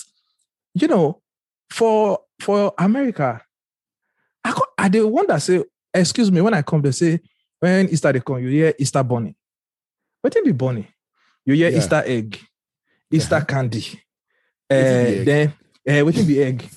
you 0.74 0.88
know, 0.88 1.20
for 1.70 2.20
for 2.40 2.72
America, 2.78 3.42
I 4.44 4.60
I 4.78 4.88
the 4.88 5.06
one 5.06 5.26
that 5.26 5.42
say, 5.42 5.64
excuse 5.92 6.30
me, 6.32 6.40
when 6.40 6.54
I 6.54 6.62
come, 6.62 6.82
they 6.82 6.92
say 6.92 7.20
when 7.74 7.88
Easter 7.88 8.12
they 8.12 8.20
come, 8.20 8.38
you 8.42 8.48
hear 8.48 8.74
Easter 8.78 9.02
bunny. 9.02 9.34
What 10.20 10.36
be 10.44 10.52
bunny? 10.52 10.88
You 11.44 11.54
hear 11.54 11.70
Yeah. 11.70 11.78
Easter 11.78 12.02
egg, 12.06 12.38
Easter 13.10 13.36
Uh-huh. 13.36 13.44
candy. 13.44 14.00
Uh, 14.70 15.24
then 15.24 15.52
uh, 15.88 16.04
waiting 16.04 16.26
be 16.26 16.42
egg. 16.42 16.68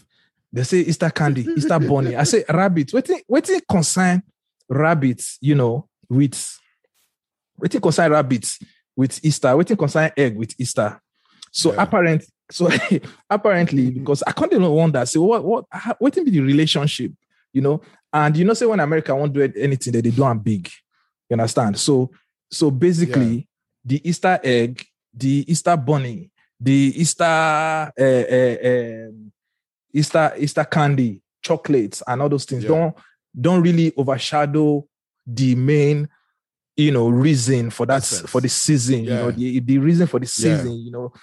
They 0.51 0.63
say 0.63 0.79
Easter 0.79 1.09
candy, 1.09 1.47
Easter 1.57 1.79
bunny. 1.89 2.15
I 2.15 2.23
say 2.23 2.43
rabbit. 2.49 2.93
Waiting, 2.93 3.21
waiting 3.27 3.61
concern 3.69 4.21
rabbits, 4.67 5.37
you 5.41 5.55
know, 5.55 5.87
with 6.09 6.57
waiting 7.57 7.81
concern 7.81 8.11
rabbits 8.11 8.59
with 8.95 9.23
Easter, 9.25 9.55
waiting 9.55 9.77
concern 9.77 10.11
egg 10.17 10.35
with 10.37 10.53
Easter. 10.59 10.99
So 11.51 11.73
Yeah. 11.73 11.83
apparent, 11.83 12.25
so 12.51 12.69
apparently, 13.29 13.91
because 13.91 14.23
I 14.25 14.31
can't 14.31 14.53
even 14.53 14.69
wonder, 14.69 15.05
say 15.05 15.19
what 15.19 15.43
what 15.43 15.65
what 15.99 16.13
be 16.15 16.29
the 16.31 16.41
relationship, 16.41 17.11
you 17.53 17.61
know? 17.61 17.81
And 18.11 18.35
you 18.37 18.45
know, 18.45 18.53
say 18.53 18.65
when 18.65 18.79
America 18.79 19.15
won't 19.15 19.33
do 19.33 19.41
anything 19.41 19.93
that 19.93 20.03
they 20.03 20.09
do 20.11 20.23
am 20.23 20.39
big, 20.39 20.67
you 21.29 21.33
understand? 21.35 21.77
So 21.79 22.11
so 22.51 22.71
basically, 22.71 23.47
the 23.85 24.07
Easter 24.09 24.39
egg, 24.43 24.83
the 25.13 25.45
Easter 25.47 25.77
bunny, 25.77 26.31
the 26.59 26.93
Easter 26.95 27.23
uh, 27.23 27.91
uh, 27.99 28.57
um, 28.65 29.31
Easter 29.93 30.33
Easter 30.37 30.63
candy, 30.65 31.21
chocolates, 31.41 32.01
and 32.07 32.21
all 32.21 32.29
those 32.29 32.45
things 32.45 32.63
Yeah. 32.63 32.69
don't 32.69 32.95
don't 33.39 33.61
really 33.61 33.93
overshadow 33.95 34.87
the 35.27 35.53
main 35.53 36.09
you 36.75 36.91
know 36.91 37.09
reason 37.09 37.69
for 37.69 37.85
that 37.85 38.03
for 38.03 38.41
the 38.41 38.49
season 38.49 39.03
you 39.03 39.09
know 39.11 39.29
the, 39.31 39.59
the 39.59 39.77
reason 39.77 40.07
for 40.07 40.19
the 40.19 40.25
Yeah. 40.25 40.29
season 40.57 40.79
you 40.79 40.91
know 40.91 41.13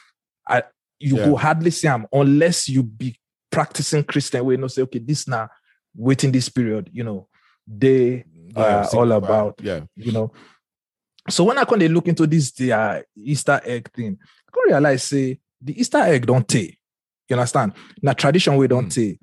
I, 0.46 0.62
you 1.00 1.16
Yeah. 1.16 1.24
go 1.24 1.34
hardly 1.36 1.70
see 1.72 1.88
them 1.88 2.06
unless 2.12 2.68
you 2.68 2.82
be 2.84 3.18
practicing 3.50 4.04
christian 4.04 4.44
way 4.44 4.54
you 4.54 4.60
know 4.60 4.68
say 4.68 4.82
okay 4.82 5.00
this 5.00 5.26
now 5.26 5.48
waiting 5.96 6.30
this 6.32 6.48
period 6.48 6.90
you 6.92 7.02
know 7.04 7.28
they 7.66 8.24
yeah 8.56 8.86
uh, 8.92 8.96
all 8.96 9.12
about. 9.12 9.60
Yeah, 9.62 9.80
you 9.96 10.12
know. 10.12 10.32
So 11.28 11.44
when 11.44 11.58
I 11.58 11.64
come 11.64 11.78
they 11.80 11.88
look 11.88 12.06
into 12.06 12.26
this 12.26 12.52
the 12.52 12.72
uh, 12.72 13.02
Easter 13.16 13.60
egg 13.64 13.90
thing, 13.92 14.16
I 14.48 14.50
can 14.52 14.62
realize 14.72 15.02
say 15.02 15.40
the 15.60 15.78
Easter 15.80 15.98
egg 15.98 16.26
don't 16.26 16.46
take. 16.46 16.78
You 17.28 17.36
understand? 17.36 17.72
Now 18.00 18.12
tradition 18.12 18.56
we 18.56 18.68
don't 18.68 18.86
Mm. 18.86 18.94
take 18.94 19.20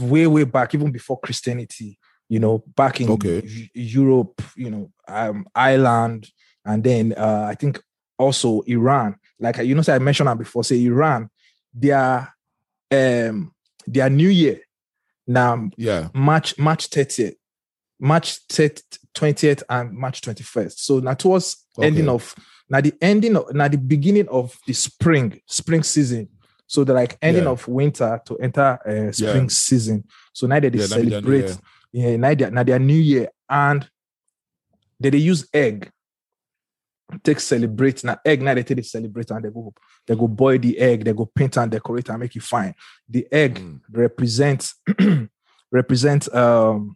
way 0.00 0.26
way 0.26 0.44
back 0.44 0.74
even 0.74 0.90
before 0.90 1.20
Christianity. 1.20 1.98
You 2.28 2.40
know, 2.40 2.64
back 2.74 3.00
in 3.00 3.10
Okay. 3.10 3.42
Europe, 3.74 4.42
you 4.56 4.70
know, 4.70 4.90
um, 5.06 5.46
Ireland, 5.54 6.28
and 6.64 6.82
then 6.82 7.12
uh, 7.16 7.46
I 7.48 7.54
think 7.54 7.80
also 8.18 8.62
Iran. 8.62 9.14
Like 9.38 9.58
you 9.58 9.74
know, 9.74 9.82
say 9.82 9.94
I 9.94 9.98
mentioned 10.00 10.28
that 10.28 10.38
before. 10.38 10.64
Say 10.64 10.84
Iran, 10.86 11.28
their 11.72 12.34
um 12.90 13.52
their 13.86 14.10
New 14.10 14.28
Year 14.30 14.60
now 15.26 15.70
yeah, 15.76 16.08
March 16.14 16.58
March 16.58 16.90
30th, 16.90 17.34
March 18.00 18.40
20th 18.48 19.62
and 19.68 19.92
March 19.92 20.20
21st. 20.20 20.78
So 20.78 20.98
now 21.00 21.14
towards 21.14 21.64
Okay. 21.78 21.88
ending 21.88 22.08
of 22.08 22.34
now 22.68 22.80
the 22.80 22.92
ending 23.00 23.36
of 23.36 23.52
now 23.54 23.68
the 23.68 23.78
beginning 23.78 24.28
of 24.28 24.56
the 24.66 24.72
spring 24.72 25.40
spring 25.46 25.82
season. 25.82 26.28
So 26.66 26.84
the 26.84 26.94
like 26.94 27.16
ending 27.20 27.44
Yeah. 27.44 27.50
of 27.50 27.66
winter 27.68 28.20
to 28.26 28.36
enter 28.38 28.78
uh, 28.86 29.12
spring 29.12 29.48
season. 29.50 30.04
So 30.32 30.46
now 30.46 30.60
that 30.60 30.72
they 30.72 30.78
Yeah, 30.78 30.86
now 30.86 30.96
be 30.96 31.08
their 31.10 31.20
new 31.20 31.38
celebrate, 31.46 31.58
yeah, 31.92 32.16
now 32.16 32.34
they, 32.34 32.50
now 32.50 32.62
their 32.62 32.78
new 32.78 32.96
year 32.98 33.28
and 33.48 33.88
they, 35.00 35.10
they 35.10 35.18
use 35.18 35.46
egg. 35.52 35.90
Take 37.22 37.38
celebrate 37.40 38.02
now 38.02 38.16
egg 38.24 38.40
now 38.42 38.54
they 38.54 38.62
take 38.62 38.78
it 38.78 38.86
celebrate 38.86 39.30
and 39.30 39.44
they 39.44 39.50
go 39.50 39.72
they 40.06 40.16
go 40.16 40.26
boil 40.26 40.58
the 40.58 40.78
egg 40.78 41.04
they 41.04 41.12
go 41.12 41.26
paint 41.26 41.56
and 41.58 41.70
decorate 41.70 42.08
and 42.08 42.18
make 42.20 42.34
it 42.34 42.42
fine. 42.42 42.74
The 43.08 43.26
egg 43.30 43.56
Mm. 43.56 43.80
represents 43.90 44.74
represents 45.70 46.32
um 46.34 46.94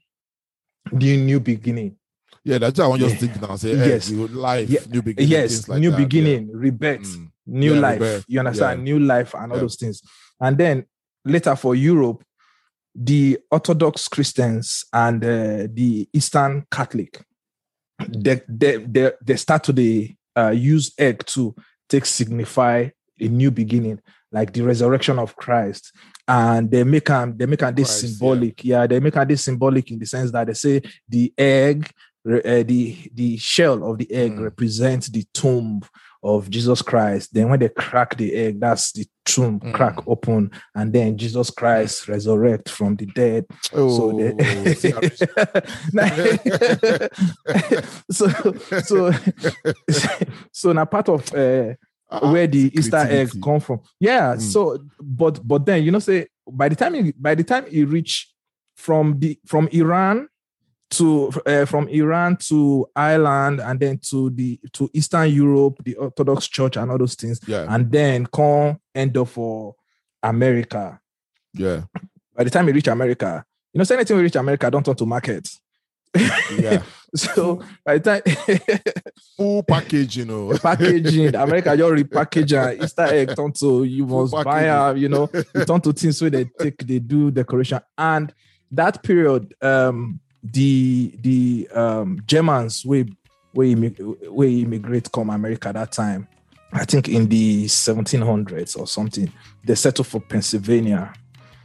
the 0.92 1.16
new 1.18 1.40
beginning. 1.40 1.96
yeah. 2.44 2.56
That's 2.58 2.78
what 2.78 2.84
I 2.86 2.88
want 2.88 3.02
you 3.02 3.10
to 3.10 3.16
think 3.16 3.40
now. 3.42 3.56
Say, 3.56 3.74
Yes. 3.74 3.86
yes, 3.86 4.10
you 4.10 4.26
life, 4.28 4.70
Yeah. 4.70 4.80
new 4.90 5.02
beginning. 5.02 5.30
yes, 5.30 5.68
like 5.68 5.80
new 5.80 5.90
that. 5.90 5.98
Yeah. 5.98 6.04
beginning, 6.04 6.50
rebirth, 6.52 7.00
Mm. 7.16 7.30
new 7.46 7.74
Yeah, 7.74 7.80
life. 7.80 8.00
rebirth. 8.00 8.24
You 8.28 8.38
understand? 8.38 8.80
Yeah. 8.80 8.84
New 8.94 8.98
life 9.00 9.34
and 9.34 9.52
all 9.52 9.58
Yeah. 9.58 9.62
those 9.62 9.76
things. 9.76 10.00
And 10.40 10.56
then 10.56 10.84
later 11.26 11.54
for 11.56 11.74
Europe, 11.74 12.24
the 12.94 13.38
Orthodox 13.50 14.08
Christians 14.08 14.84
and 14.92 15.22
uh, 15.22 15.66
the 15.72 16.08
Eastern 16.14 16.64
Catholic, 16.70 17.22
they, 18.06 18.40
they, 18.48 18.76
they, 18.76 19.12
they 19.24 19.36
start 19.36 19.64
to 19.64 19.72
the, 19.72 20.14
uh, 20.36 20.50
use 20.50 20.92
egg 20.98 21.24
to 21.26 21.54
take 21.88 22.06
signify 22.06 22.88
a 23.20 23.28
new 23.28 23.50
beginning, 23.50 24.00
like 24.30 24.52
the 24.52 24.60
resurrection 24.60 25.18
of 25.18 25.34
Christ. 25.36 25.92
And 26.28 26.70
they 26.70 26.84
make 26.84 27.06
them 27.06 27.36
they 27.36 27.46
make 27.46 27.60
this 27.60 27.66
Christ, 27.74 28.02
yeah. 28.04 28.08
symbolic. 28.10 28.64
Yeah. 28.64 28.86
they 28.86 29.00
make 29.00 29.14
this 29.14 29.44
symbolic 29.44 29.90
in 29.90 29.98
the 29.98 30.06
sense 30.06 30.30
that 30.30 30.46
they 30.46 30.54
say 30.54 30.82
the 31.08 31.32
egg, 31.36 31.90
uh, 32.30 32.62
the 32.62 33.10
the 33.14 33.36
shell 33.38 33.90
of 33.90 33.98
the 33.98 34.12
egg 34.12 34.32
Mm. 34.32 34.42
represents 34.44 35.08
the 35.08 35.24
tomb 35.32 35.80
of 36.22 36.50
Jesus 36.50 36.82
Christ. 36.82 37.32
Then 37.32 37.48
when 37.48 37.60
they 37.60 37.68
crack 37.68 38.16
the 38.16 38.34
egg, 38.34 38.58
that's 38.60 38.90
the 38.92 39.06
tomb 39.24 39.60
Mm. 39.60 39.72
crack 39.74 39.96
open, 40.06 40.50
and 40.74 40.92
then 40.92 41.16
Jesus 41.16 41.50
Christ 41.50 42.08
resurrect 42.08 42.68
from 42.68 42.96
the 42.96 43.06
dead. 43.06 43.46
Oh, 43.72 43.88
So 43.96 44.12
they, 44.18 44.32
so 48.10 48.28
so 48.82 49.12
so 50.52 50.72
now 50.72 50.84
part 50.84 51.08
of 51.08 51.32
uh, 51.34 51.74
ah, 52.10 52.32
where 52.32 52.46
the 52.46 52.70
Easter 52.76 52.96
egg 53.08 53.30
come 53.42 53.60
from. 53.60 53.80
Yeah. 54.00 54.34
Mm. 54.34 54.40
So, 54.40 54.78
but 55.00 55.46
but 55.46 55.66
then 55.66 55.82
you 55.84 55.90
know, 55.90 55.98
say 55.98 56.26
by 56.50 56.68
the 56.68 56.76
time 56.76 56.94
you, 56.94 57.12
by 57.16 57.34
the 57.34 57.44
time 57.44 57.66
you 57.70 57.86
reach 57.86 58.32
from 58.76 59.18
the 59.18 59.38
from 59.46 59.68
Iran 59.68 60.28
to 60.90 61.30
uh, 61.46 61.64
from 61.66 61.88
Iran 61.88 62.36
to 62.48 62.86
Ireland 62.96 63.60
and 63.60 63.78
then 63.78 63.98
to 64.10 64.30
the 64.30 64.58
to 64.72 64.88
Eastern 64.94 65.30
Europe, 65.30 65.82
the 65.84 65.94
Orthodox 65.96 66.46
Church 66.48 66.76
and 66.76 66.90
all 66.90 66.98
those 66.98 67.14
things, 67.14 67.40
Yeah, 67.46 67.66
and 67.68 67.90
then 67.92 68.26
come 68.26 68.78
end 68.94 69.16
up 69.18 69.28
for 69.28 69.74
America. 70.22 70.98
yeah, 71.54 71.82
By 72.34 72.44
the 72.44 72.50
time 72.50 72.66
you 72.68 72.74
reach 72.74 72.88
America, 72.88 73.44
you 73.72 73.78
know, 73.78 73.84
say 73.84 73.94
anything 73.96 74.16
we 74.16 74.22
reach 74.22 74.36
America, 74.36 74.70
don't 74.70 74.84
turn 74.84 74.94
to 74.96 75.06
market. 75.06 75.48
yeah. 76.58 76.82
So 77.14 77.62
by 77.86 77.96
the 77.96 78.20
time 78.20 78.72
Full 79.38 79.62
package, 79.62 80.18
you 80.18 80.24
know. 80.26 80.52
packaging. 80.58 81.34
America 81.34 81.74
just 81.74 81.92
repackage 82.04 82.52
and 82.72 82.82
Easter 82.82 83.02
egg 83.04 83.34
turn 83.34 83.50
to 83.52 83.84
you 83.84 84.06
Full 84.06 84.28
must 84.28 84.44
buy 84.44 84.92
you 84.94 85.08
know, 85.08 85.30
it 85.32 85.66
turn 85.66 85.80
to 85.80 85.92
things 85.94 86.20
where 86.20 86.28
they 86.30 86.44
take 86.58 86.76
they 86.86 86.98
do 86.98 87.30
decoration. 87.30 87.80
And 87.96 88.30
that 88.72 89.02
period, 89.02 89.54
um, 89.62 90.20
the 90.42 91.12
the 91.20 91.68
um 91.74 92.20
Germans 92.26 92.84
we 92.84 93.12
we 93.54 93.74
we 94.30 94.62
immigrate 94.62 95.10
come 95.12 95.30
America 95.30 95.72
that 95.72 95.92
time. 95.92 96.28
I 96.72 96.84
think 96.84 97.08
in 97.08 97.28
the 97.28 97.64
1700s 97.64 98.78
or 98.78 98.86
something, 98.86 99.32
they 99.64 99.74
settled 99.74 100.06
for 100.06 100.20
Pennsylvania. 100.20 101.14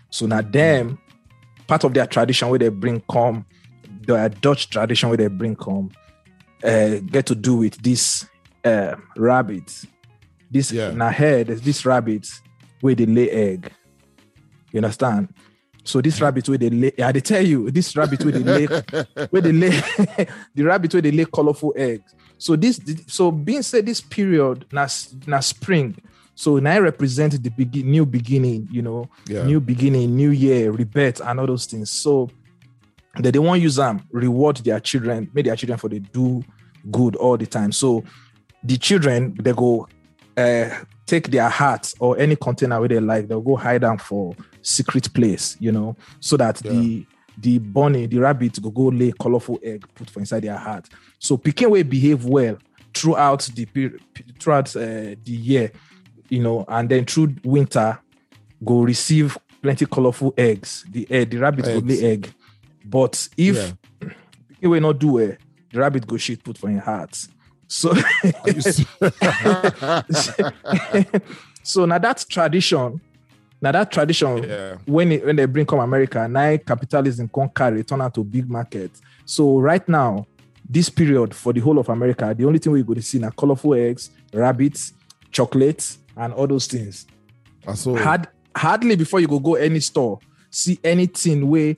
So 0.10 0.26
now 0.28 0.42
them, 0.42 0.98
part 1.68 1.84
of 1.84 1.94
their 1.94 2.08
tradition 2.08 2.48
where 2.48 2.60
they 2.60 2.70
bring 2.70 3.02
come, 3.12 3.46
their 4.08 4.30
Dutch 4.30 4.70
tradition 4.70 5.10
where 5.10 5.18
they 5.18 5.28
bring 5.28 5.58
come, 5.58 5.92
uh, 6.64 7.00
get 7.00 7.26
to 7.26 7.36
do 7.36 7.58
with 7.58 7.82
this 7.84 8.26
uh, 8.64 8.96
rabbit. 9.18 9.84
This 10.50 10.72
Yeah. 10.72 10.92
in 10.92 11.02
our 11.02 11.12
head, 11.12 11.48
there's 11.48 11.62
this 11.62 11.86
rabbit 11.86 12.26
where 12.80 12.96
they 12.96 13.06
lay 13.06 13.30
egg. 13.30 13.72
You 14.72 14.78
understand? 14.80 15.34
So 15.84 16.02
this 16.02 16.22
rabbit 16.22 16.48
where 16.48 16.58
they 16.58 16.70
lay, 16.70 16.92
I 17.04 17.12
they 17.12 17.20
tell 17.22 17.46
you, 17.46 17.70
this 17.72 17.96
rabbit 17.96 18.24
where 18.24 18.32
they 18.32 18.40
lay, 18.40 18.66
where 19.30 19.42
they 19.42 19.52
lay, 19.52 19.70
the 20.56 20.64
rabbit 20.64 20.94
where 20.94 21.02
they 21.02 21.12
lay 21.12 21.26
colorful 21.26 21.74
eggs. 21.76 22.14
So 22.38 22.56
this, 22.56 22.80
so 23.08 23.32
being 23.32 23.62
said, 23.62 23.86
this 23.86 24.02
period 24.02 24.66
na 24.72 24.88
na 25.28 25.40
spring. 25.40 25.96
So 26.36 26.58
now 26.58 26.80
represent 26.80 27.42
the 27.44 27.50
begin, 27.50 27.92
new 27.92 28.06
beginning, 28.06 28.68
you 28.72 28.82
know, 28.82 29.10
Yeah. 29.28 29.44
new 29.46 29.60
beginning, 29.60 30.16
new 30.16 30.32
year, 30.32 30.72
rebirth, 30.72 31.22
and 31.22 31.40
all 31.40 31.48
those 31.48 31.66
things. 31.66 31.92
So 31.92 32.30
that 33.20 33.32
they 33.34 33.40
won't 33.40 33.62
use 33.62 33.76
them, 33.76 34.02
reward 34.12 34.58
their 34.58 34.80
children, 34.80 35.30
make 35.34 35.46
their 35.46 35.56
children 35.56 35.78
for 35.78 35.90
they 35.90 36.00
do 36.00 36.44
good 36.90 37.16
all 37.16 37.38
the 37.38 37.46
time. 37.46 37.72
So 37.72 38.04
the 38.64 38.78
children 38.78 39.36
they 39.40 39.54
go 39.54 39.88
uh, 40.38 40.70
take 41.06 41.30
their 41.32 41.50
hats 41.50 41.96
or 42.00 42.18
any 42.18 42.36
container 42.36 42.80
where 42.80 42.90
they 42.90 43.00
like, 43.00 43.28
they'll 43.28 43.42
go 43.42 43.56
hide 43.56 43.82
them 43.82 43.98
for 43.98 44.36
secret 44.62 45.14
place, 45.14 45.58
you 45.60 45.72
know, 45.72 45.96
so 46.20 46.38
that 46.38 46.58
the 46.58 47.06
the 47.40 47.58
bunny, 47.58 48.06
the 48.06 48.20
rabbit 48.20 48.62
go 48.62 48.70
go 48.70 48.84
lay 48.84 49.12
colorful 49.20 49.60
egg 49.64 49.86
put 49.96 50.10
for 50.10 50.20
inside 50.20 50.44
their 50.44 50.56
heart. 50.58 50.88
So 51.20 51.36
picking 51.36 51.70
way 51.70 51.82
behave 51.84 52.26
well 52.26 52.58
throughout 52.94 53.42
the 53.56 53.66
period, 53.66 54.02
throughout 54.40 54.76
uh, 54.76 54.82
the 54.82 55.18
year, 55.26 55.72
you 56.30 56.42
know, 56.44 56.64
and 56.68 56.88
then 56.90 57.06
through 57.06 57.36
winter 57.44 58.00
go 58.64 58.82
receive 58.84 59.36
plenty 59.64 59.86
colorful 59.88 60.34
eggs. 60.38 60.86
The 60.92 61.08
egg, 61.12 61.32
the 61.32 61.38
rabbit 61.38 61.66
go 61.66 61.72
Eggs. 61.72 62.02
lay 62.02 62.12
egg. 62.12 62.34
But 62.86 63.28
if 63.36 63.56
Yeah. 63.56 64.08
pikin 64.62 64.70
wey 64.70 64.80
not 64.80 65.00
do 65.00 65.18
it, 65.18 65.40
the 65.72 65.80
rabbit 65.80 66.06
go 66.06 66.18
shit 66.18 66.44
put 66.44 66.58
for 66.58 66.70
your 66.70 66.82
heart. 66.82 67.18
So 67.74 67.92
so 71.64 71.86
now 71.86 71.98
that 71.98 72.24
tradition. 72.30 73.02
Now 73.60 73.72
that 73.72 73.92
tradition 73.92 74.44
yeah. 74.44 74.76
when 74.86 75.12
it, 75.12 75.26
when 75.26 75.36
they 75.38 75.46
bring 75.46 75.66
come 75.66 75.80
America, 75.80 76.28
now 76.28 76.56
capitalism 76.58 77.28
can 77.30 77.50
carry 77.50 77.84
turn 77.84 78.02
out 78.02 78.14
to 78.14 78.24
big 78.24 78.48
market. 78.48 78.92
So 79.26 79.58
right 79.58 79.90
now, 79.90 80.28
this 80.70 80.90
period 80.90 81.34
for 81.34 81.52
the 81.52 81.62
whole 81.62 81.80
of 81.80 81.90
America, 81.90 82.36
the 82.38 82.46
only 82.46 82.60
thing 82.60 82.74
we 82.74 82.84
go 82.84 82.94
to 82.94 83.02
see 83.02 83.18
now 83.18 83.32
colorful 83.32 83.74
eggs, 83.74 84.12
rabbits, 84.32 84.94
chocolates, 85.32 85.98
and 86.16 86.32
all 86.34 86.46
those 86.46 86.68
things. 86.68 87.08
So 87.74 87.96
Hard, 87.96 88.28
hardly 88.56 88.96
before 88.96 89.20
you 89.20 89.28
go 89.28 89.40
go 89.40 89.56
any 89.56 89.80
store, 89.80 90.20
see 90.52 90.80
anything 90.84 91.50
where 91.50 91.76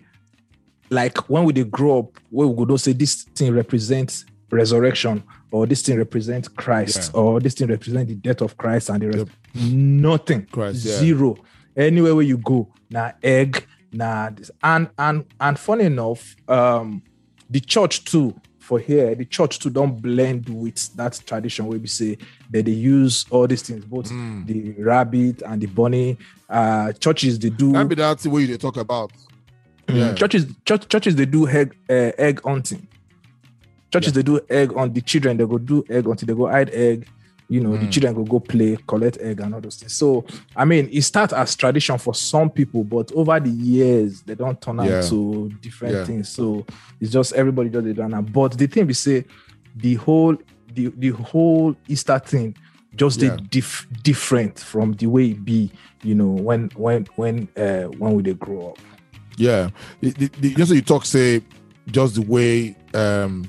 like 0.89 1.29
when 1.29 1.45
we 1.45 1.53
they 1.53 1.63
grow 1.63 1.99
up, 1.99 2.19
where 2.31 2.47
we 2.47 2.55
go 2.57 2.65
don't 2.65 2.79
say 2.79 2.91
this 2.91 3.23
thing 3.23 3.53
represents 3.53 4.25
resurrection 4.51 5.23
or 5.55 5.65
this 5.65 5.81
thing 5.81 5.97
represents 5.97 6.47
Christ 6.49 7.11
Yeah. 7.13 7.19
or 7.21 7.39
this 7.39 7.53
thing 7.53 7.67
represents 7.69 8.09
the 8.09 8.15
death 8.15 8.41
of 8.41 8.57
Christ 8.57 8.89
and 8.89 9.01
the 9.01 9.07
rest. 9.09 9.27
Nothing. 9.55 10.45
Christ, 10.51 10.85
yeah. 10.85 10.97
Zero. 10.97 11.37
Anywhere 11.77 12.13
where 12.15 12.25
you 12.25 12.37
go, 12.37 12.67
now 12.89 13.13
egg, 13.23 13.65
now 13.91 14.29
this. 14.35 14.51
And 14.61 14.89
and 14.97 15.25
and 15.39 15.57
funny 15.57 15.85
enough, 15.85 16.35
um, 16.47 17.01
the 17.49 17.59
church 17.61 18.03
too 18.05 18.33
for 18.59 18.79
here, 18.79 19.13
the 19.15 19.25
church 19.25 19.59
too 19.59 19.69
don't 19.69 20.01
blend 20.01 20.49
with 20.49 20.93
that 20.95 21.21
tradition 21.25 21.67
where 21.67 21.77
we 21.79 21.87
say 21.87 22.17
that 22.51 22.65
they 22.65 22.71
use 22.71 23.25
all 23.29 23.47
these 23.47 23.61
things, 23.61 23.85
both 23.85 24.09
Mm. 24.09 24.47
the 24.47 24.81
rabbit 24.83 25.41
and 25.45 25.61
the 25.61 25.67
bunny. 25.67 26.17
Uh, 26.49 26.91
churches 26.93 27.39
they 27.39 27.49
do 27.49 27.71
that 27.73 27.87
be 27.87 27.95
that 27.95 28.19
thing 28.19 28.31
where 28.31 28.41
you 28.41 28.47
dey 28.47 28.57
talk 28.57 28.77
about. 28.77 29.11
Mm, 29.87 29.95
Yeah. 29.95 30.13
churches 30.15 30.45
church, 30.65 30.87
churches 30.89 31.15
they 31.15 31.25
do 31.25 31.47
egg 31.47 31.75
uh, 31.89 32.11
egg 32.17 32.41
hunting 32.43 32.87
churches 33.95 34.13
they 34.13 34.23
do 34.23 34.39
egg 34.49 34.73
on 34.75 34.91
the 34.93 35.01
children 35.01 35.37
they 35.37 35.45
go 35.45 35.57
do 35.57 35.83
egg 35.89 36.05
until 36.07 36.25
they 36.27 36.33
go 36.33 36.47
hide 36.47 36.69
egg 36.71 37.07
you 37.47 37.59
know 37.61 37.77
the 37.77 37.85
Mm. 37.85 37.91
children 37.91 38.13
go 38.15 38.23
go 38.23 38.39
play 38.39 38.77
collect 38.87 39.17
egg 39.21 39.39
and 39.39 39.53
all 39.53 39.61
those 39.61 39.77
things 39.77 39.93
so 39.93 40.25
i 40.55 40.65
mean 40.65 40.89
it 40.91 41.01
starts 41.03 41.31
as 41.33 41.55
tradition 41.55 41.97
for 41.97 42.13
some 42.15 42.49
people 42.49 42.83
but 42.83 43.11
over 43.13 43.39
the 43.39 43.49
years 43.51 44.21
they 44.23 44.33
don't 44.35 44.59
turn 44.61 44.77
Yeah. 44.79 44.97
out 44.97 45.03
to 45.09 45.51
different 45.61 45.93
Yeah. 45.95 46.03
things 46.05 46.29
so 46.29 46.65
it's 46.99 47.11
just 47.11 47.33
everybody 47.33 47.69
just 47.69 47.85
they 47.85 47.93
do 47.93 48.07
now 48.07 48.21
but 48.21 48.57
the 48.57 48.67
thing 48.67 48.87
we 48.87 48.93
say 48.93 49.25
the 49.75 49.93
whole 49.95 50.35
the, 50.73 50.91
the 50.97 51.09
whole 51.09 51.75
easter 51.87 52.17
thing 52.19 52.55
just 52.95 53.21
Yeah. 53.21 53.37
different 54.03 54.59
from 54.59 54.93
the 54.93 55.05
way 55.07 55.27
it 55.31 55.45
be 55.45 55.71
you 56.01 56.15
know 56.15 56.27
when 56.31 56.69
when 56.75 57.05
when 57.15 57.47
uh 57.57 57.83
when 57.99 58.15
we 58.15 58.23
they 58.23 58.33
grow 58.33 58.69
up 58.71 58.79
Yeah, 59.37 59.69
the, 60.01 60.11
the, 60.11 60.27
the, 60.39 60.55
just 60.55 60.69
so 60.69 60.75
you 60.75 60.81
talk 60.81 61.05
say 61.05 61.41
just 61.91 62.15
the 62.15 62.21
way 62.21 62.75
um 62.93 63.47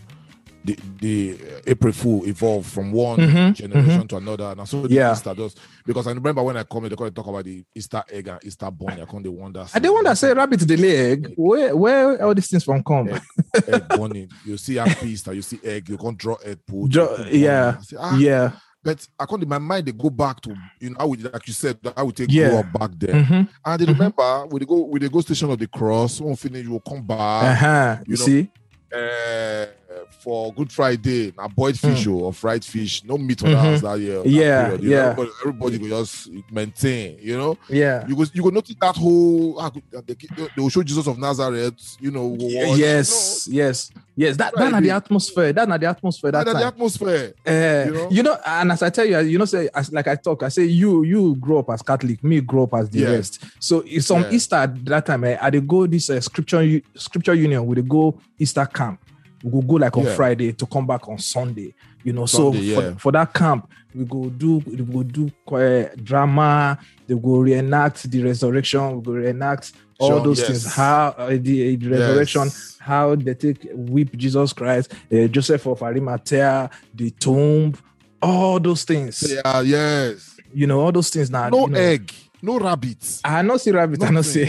the 0.67 0.79
the 1.01 1.39
April 1.67 1.93
Fool 1.93 2.25
evolved 2.27 2.67
from 2.67 2.91
one 2.93 3.19
Mhm, 3.19 3.55
generation 3.55 4.09
to 4.09 4.17
another, 4.17 4.55
and 4.59 4.69
so 4.69 4.83
the 4.83 4.95
Yeah. 4.95 5.13
Easter 5.13 5.35
does 5.35 5.55
because 5.87 6.07
I 6.07 6.13
remember 6.13 6.43
when 6.43 6.57
I 6.57 6.65
come 6.65 6.85
in, 6.85 6.91
they 6.91 6.97
come 6.97 7.07
to 7.07 7.13
talk 7.13 7.27
about 7.29 7.45
the 7.45 7.65
Easter 7.75 8.03
egg 8.11 8.29
and 8.29 8.41
Easter 8.45 8.71
bunny. 8.71 9.03
I 9.03 9.05
come 9.05 9.23
they 9.23 9.29
wonder. 9.29 9.65
I 9.73 9.79
want 9.89 10.07
to 10.07 10.17
say 10.17 10.33
rabbit 10.35 10.61
the 10.61 10.77
lay 10.77 11.13
egg. 11.13 11.35
Where 11.37 11.77
where 11.77 12.25
all 12.25 12.35
these 12.35 12.49
things 12.51 12.65
from 12.65 12.83
come? 12.83 13.09
egg, 13.09 13.23
egg 13.69 13.89
bunny. 13.89 14.29
You 14.45 14.57
see 14.57 14.75
happy 14.77 15.11
Easter, 15.11 15.33
you 15.33 15.43
see 15.43 15.61
egg. 15.63 15.89
You 15.89 15.97
can't 15.99 16.19
draw 16.19 16.35
egg 16.45 16.59
put. 16.67 16.91
Draw- 16.91 17.03
you 17.05 17.09
put 17.17 17.25
bunny. 17.27 17.39
yeah, 17.39 17.79
say, 17.79 17.97
ah, 17.99 18.17
Yeah. 18.19 18.51
But 18.83 19.05
I 19.19 19.27
can't 19.27 19.43
in 19.43 19.49
my 19.49 19.59
mind 19.59 19.87
they 19.87 19.93
go 19.93 20.11
back 20.11 20.41
to 20.43 20.55
you 20.81 20.91
know 20.91 20.97
how 21.01 21.09
we 21.09 21.17
like 21.19 21.47
you 21.49 21.53
said 21.53 21.79
I 21.97 22.03
would 22.05 22.15
take 22.17 22.31
Yeah. 22.31 22.51
grow 22.51 22.59
up 22.61 22.73
back 22.73 22.91
then. 22.97 23.25
Mhm. 23.25 23.49
And 23.65 23.81
they 23.81 23.85
Mhm. 23.85 23.89
remember 23.95 24.47
we 24.47 24.61
dey 24.61 24.67
go 24.67 24.83
we 24.85 24.99
dey 25.01 25.09
go 25.09 25.21
station 25.23 25.51
of 25.51 25.59
the 25.59 25.67
cross. 25.67 26.21
One 26.21 26.37
finish 26.37 26.65
you 26.65 26.71
will 26.71 26.81
come 26.81 27.03
back. 27.05 27.63
Uh-huh. 27.63 27.97
You, 28.07 28.13
you 28.15 28.19
know, 28.19 28.25
see? 28.25 28.51
uh, 28.95 29.67
for 30.27 30.53
Good 30.55 30.73
Friday, 30.73 31.33
now 31.39 31.47
boiled 31.47 31.79
fish 31.79 32.05
or 32.09 32.33
fried 32.33 32.65
fish, 32.65 33.05
no 33.05 33.17
meat 33.17 33.45
on 33.45 33.51
the 33.53 33.57
house 33.57 33.81
that 33.83 34.01
year. 34.01 34.25
that 34.25 34.29
Yeah, 34.29 34.73
you 34.73 34.79
know. 34.79 34.83
yeah. 34.83 34.99
Everybody, 35.11 35.31
everybody 35.43 35.79
will 35.79 36.03
just 36.03 36.29
maintain, 36.51 37.17
you 37.23 37.37
know. 37.39 37.57
Yeah. 37.69 38.05
You 38.09 38.17
go, 38.17 38.25
you 38.35 38.43
go 38.43 38.49
notice 38.49 38.75
that 38.81 38.97
whole. 38.97 39.57
ah, 39.61 39.71
They, 40.05 40.15
they 40.35 40.49
will 40.61 40.69
show 40.69 40.83
Jesus 40.83 41.07
of 41.07 41.17
Nazareth, 41.17 41.97
you 42.01 42.11
know. 42.11 42.27
Y- 42.27 42.67
watch, 42.67 42.77
yes, 42.77 43.49
yes, 43.49 43.93
yes. 44.17 44.37
That 44.37 44.53
that 44.57 44.73
not 44.73 44.83
the 44.83 44.91
atmosphere. 44.91 45.53
That 45.53 45.69
not 45.69 45.79
the 45.79 45.87
atmosphere 45.87 46.33
know. 46.33 46.43
that 46.43 46.49
And 46.49 46.59
the 46.61 46.67
atmosphere. 46.67 47.35
Uh, 47.47 47.85
you 47.87 47.95
know? 47.95 48.09
you 48.11 48.23
know, 48.25 48.37
and 48.45 48.73
as 48.73 48.83
I 48.83 48.91
tell 48.91 49.05
you, 49.07 49.21
you 49.21 49.39
know, 49.39 49.45
say 49.45 49.69
as 49.73 49.93
like 49.93 50.09
I 50.09 50.17
talk, 50.17 50.43
I 50.43 50.49
say 50.49 50.65
you 50.65 51.05
you 51.05 51.37
grow 51.37 51.59
up 51.61 51.71
as 51.71 51.83
Catholic, 51.83 52.25
me 52.25 52.41
grow 52.41 52.65
up 52.65 52.75
as 52.75 52.91
the 52.91 52.99
Yeah. 52.99 53.11
rest. 53.11 53.45
So 53.61 53.85
it's 53.87 54.07
some 54.07 54.23
Yeah. 54.23 54.33
Easter 54.33 54.75
that 54.87 55.07
time. 55.07 55.23
Eh, 55.23 55.39
I 55.41 55.51
they 55.51 55.61
go 55.61 55.87
this 55.87 56.11
uh, 56.11 56.21
scripture 56.21 56.81
scripture 56.97 57.35
union. 57.35 57.65
We 57.65 57.81
go 57.83 58.19
Easter 58.41 58.67
camp. 58.67 58.99
We 59.43 59.51
go 59.51 59.61
go 59.61 59.75
like 59.75 59.97
on 59.97 60.05
Yeah. 60.05 60.15
Friday 60.15 60.53
to 60.53 60.67
come 60.67 60.87
back 60.87 61.09
on 61.09 61.19
Sunday. 61.19 61.75
You 62.03 62.13
know, 62.13 62.27
Sunday, 62.27 62.75
so 62.75 62.81
yeah. 62.81 62.93
for, 62.93 62.99
for 62.99 63.13
that 63.13 63.33
camp, 63.35 63.69
we 63.95 64.05
go 64.05 64.29
do 64.31 64.59
we 64.67 64.77
go 64.77 65.03
do 65.03 65.31
uh, 65.55 65.89
drama. 66.03 66.79
They 67.07 67.15
go 67.15 67.39
reenact 67.39 68.11
the 68.11 68.23
resurrection. 68.23 68.97
We 68.97 69.03
go 69.03 69.13
reenact 69.13 69.73
all 69.99 70.09
Sure, 70.11 70.21
those 70.21 70.39
yes. 70.39 70.49
things. 70.49 70.75
How 70.75 71.15
uh, 71.19 71.29
the, 71.31 71.77
the 71.77 71.89
resurrection 71.89 72.43
Yes. 72.45 72.77
how 72.81 73.15
they 73.17 73.35
take 73.35 73.67
whip 73.73 74.15
Jesus 74.17 74.53
Christ, 74.53 74.93
uh, 75.13 75.27
Joseph 75.27 75.67
of 75.67 75.83
Arimathea, 75.83 76.71
the 76.95 77.11
tomb, 77.11 77.75
all 78.23 78.61
those 78.61 78.85
things. 78.85 79.25
Yeah, 79.33 79.61
yes. 79.63 80.37
You 80.55 80.67
know, 80.67 80.81
all 80.81 80.93
those 80.93 81.11
things 81.11 81.31
now. 81.31 81.49
No 81.49 81.63
you 81.67 81.73
know, 81.73 81.79
egg, 81.81 82.13
no 82.41 82.59
rabbits. 82.59 83.21
I 83.25 83.43
not 83.43 83.61
see 83.61 83.71
rabbit, 83.73 84.03
I 84.03 84.11
not 84.11 84.25
see. 84.25 84.45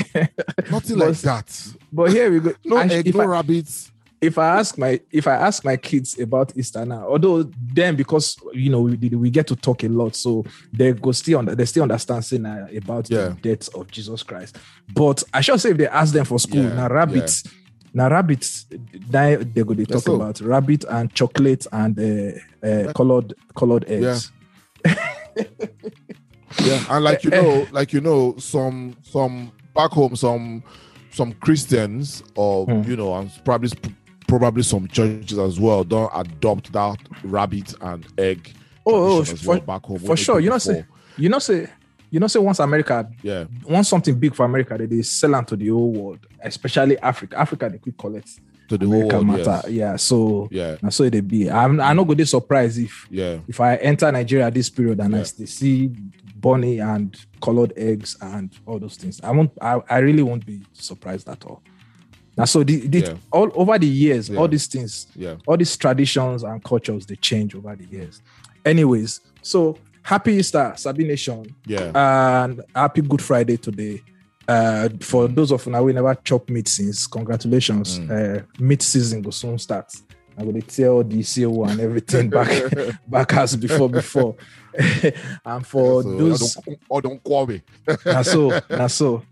nothing 0.70 0.98
But- 1.00 1.08
like 1.08 1.18
that. 1.22 1.74
but 1.92 2.12
here 2.12 2.32
we 2.32 2.40
go. 2.40 2.54
No 2.64 2.78
I- 2.78 2.86
egg, 2.88 3.14
no 3.16 3.22
I, 3.22 3.26
rabbits. 3.26 3.92
If 4.20 4.38
I 4.38 4.58
ask 4.60 4.78
my 4.78 5.00
if 5.12 5.28
I 5.28 5.36
ask 5.36 5.64
my 5.64 5.78
kids 5.78 6.20
about 6.20 6.56
Easter 6.58 6.86
now, 6.86 7.08
although 7.08 7.44
then 7.74 7.96
because 7.96 8.36
you 8.54 8.70
know 8.70 8.82
we, 8.82 8.96
we 8.96 9.30
get 9.30 9.46
to 9.48 9.56
talk 9.56 9.84
a 9.84 9.88
lot, 9.90 10.16
so 10.16 10.44
they 10.74 10.94
go 10.94 11.12
still 11.12 11.40
under, 11.40 11.54
they 11.56 11.66
still 11.66 11.84
understand 11.84 12.26
saying 12.26 12.46
uh, 12.46 12.68
about 12.76 13.10
Yeah. 13.10 13.30
the 13.30 13.56
death 13.56 13.74
of 13.76 13.90
Jesus 13.92 14.24
Christ. 14.24 14.58
But 14.94 15.24
I 15.34 15.42
shall 15.42 15.60
say 15.60 15.70
if 15.72 15.78
they 15.78 15.88
ask 15.88 16.14
them 16.14 16.26
for 16.26 16.40
school 16.40 16.64
Yeah, 16.64 16.74
now, 16.74 16.88
rabbits. 16.88 17.44
Now 17.94 18.10
rabbits, 18.10 18.66
now 19.10 19.38
they 19.38 19.64
go 19.64 19.74
they 19.74 19.86
talk 19.86 20.04
so. 20.04 20.16
about 20.16 20.40
rabbit 20.42 20.84
and 20.90 21.12
chocolate 21.14 21.66
and 21.72 21.98
uh, 22.00 22.68
uh, 22.68 22.94
colored 22.94 23.34
colored 23.56 23.86
eggs. 23.88 24.32
Yeah, 26.64 26.84
and 26.90 27.04
like 27.04 27.24
you 27.24 27.30
know, 27.32 27.68
like 27.72 27.94
you 27.94 28.02
know, 28.02 28.36
some 28.38 28.96
some 29.04 29.52
back 29.76 29.92
home, 29.92 30.16
some 30.16 30.64
some 31.12 31.34
Christians 31.34 32.24
or 32.36 32.66
Hmm. 32.66 32.90
you 32.90 32.96
know, 32.98 33.16
and 33.16 33.32
probably 33.46 33.70
probably 34.28 34.64
some 34.64 34.88
churches 34.88 35.38
as 35.38 35.60
well 35.60 35.84
don't 35.84 36.12
adopt 36.14 36.72
that 36.74 36.98
rabbit 37.24 37.74
and 37.82 38.06
egg. 38.18 38.54
Oh, 38.86 39.20
oh, 39.20 39.24
for- 39.24 39.50
well 39.50 39.60
back 39.62 39.86
home. 39.86 40.00
for 40.00 40.16
sure. 40.18 40.40
You 40.40 40.50
know, 40.50 40.58
say 40.58 40.86
you 41.18 41.30
know 41.30 41.40
say 41.40 41.68
you 42.10 42.20
know 42.20 42.28
say 42.28 42.40
once 42.40 42.60
America 42.60 43.10
yeah, 43.24 43.46
once 43.66 43.90
something 43.90 44.18
big 44.18 44.34
for 44.36 44.46
America, 44.46 44.78
they, 44.78 44.86
they 44.86 45.02
sell 45.02 45.36
out 45.36 45.48
to 45.50 45.56
the 45.56 45.68
whole 45.70 45.92
world, 45.92 46.20
especially 46.42 46.98
Africa. 47.00 47.38
Africa, 47.40 47.70
they 47.70 47.78
quick 47.80 47.98
collect. 47.98 48.30
To 48.70 48.78
the 48.78 48.86
whole 48.86 49.08
world, 49.08 49.26
matter. 49.28 49.62
yes. 49.66 49.70
Yeah, 49.70 49.96
so 49.96 50.48
Yeah, 50.52 50.76
na 50.82 50.90
so 50.90 51.04
it 51.06 51.26
be. 51.28 51.50
I'm 51.50 51.80
I'm 51.80 51.96
not 51.96 52.04
gonna 52.04 52.16
be 52.18 52.26
surprised 52.26 52.78
if 52.80 53.08
yeah, 53.10 53.38
if 53.48 53.60
I 53.62 53.76
enter 53.78 54.12
Nigeria 54.12 54.52
this 54.52 54.70
period 54.70 55.00
and 55.00 55.16
I 55.16 55.20
Yeah. 55.20 55.24
still 55.24 55.48
see 55.48 55.88
bunny 56.36 56.80
and 56.80 57.18
colored 57.42 57.72
eggs 57.78 58.18
and 58.22 58.52
all 58.66 58.78
those 58.78 58.98
things. 58.98 59.20
I 59.24 59.32
won't. 59.32 59.52
I, 59.62 59.80
I 59.90 59.98
really 60.00 60.22
won't 60.22 60.46
be 60.46 60.62
surprised 60.74 61.28
at 61.30 61.44
all. 61.46 61.62
Now, 62.38 62.46
so 62.46 62.64
the, 62.64 62.88
the 62.88 63.00
Yeah. 63.00 63.14
all 63.32 63.52
over 63.56 63.78
the 63.80 63.88
years, 63.88 64.30
Yeah. 64.30 64.40
all 64.40 64.48
these 64.48 64.68
things, 64.68 65.08
yeah. 65.16 65.36
all 65.48 65.58
these 65.58 65.76
traditions 65.76 66.44
and 66.44 66.64
cultures, 66.64 67.06
they 67.06 67.16
change 67.16 67.56
over 67.56 67.76
the 67.76 67.86
years. 67.86 68.22
Anyways, 68.64 69.22
so 69.42 69.78
happy 70.04 70.34
Easter, 70.36 70.74
Sabi 70.76 71.04
Nation, 71.06 71.46
Yeah. 71.66 71.92
and 71.96 72.62
happy 72.76 73.02
Good 73.02 73.22
Friday 73.22 73.58
today. 73.58 74.02
Uh, 74.48 74.88
for 75.02 75.28
those 75.28 75.52
of 75.52 75.66
you 75.66 75.84
we 75.84 75.92
never 75.94 76.16
chop 76.24 76.48
meat 76.50 76.68
since, 76.70 77.06
congratulations. 77.08 78.00
Uh, 78.00 78.44
meat 78.60 78.82
season 78.82 79.22
go 79.22 79.30
soon 79.32 79.58
start. 79.58 79.92
I'm 80.38 80.46
gonna 80.46 80.62
tell 80.62 81.04
the 81.04 81.24
CEO 81.24 81.68
and 81.70 81.82
everything 81.82 82.30
back 82.30 82.72
back 83.08 83.34
as 83.34 83.56
before 83.56 83.90
before. 83.90 84.36
and 85.46 85.66
for 85.66 86.04
So, 86.04 86.18
those 86.18 86.58
I 86.58 86.62
don't, 86.66 86.80
oh, 86.92 87.02
don't 87.02 87.24
call 87.24 87.48
me. 87.48 87.62
and 88.06 88.26
so 88.26 88.60
so 88.88 89.24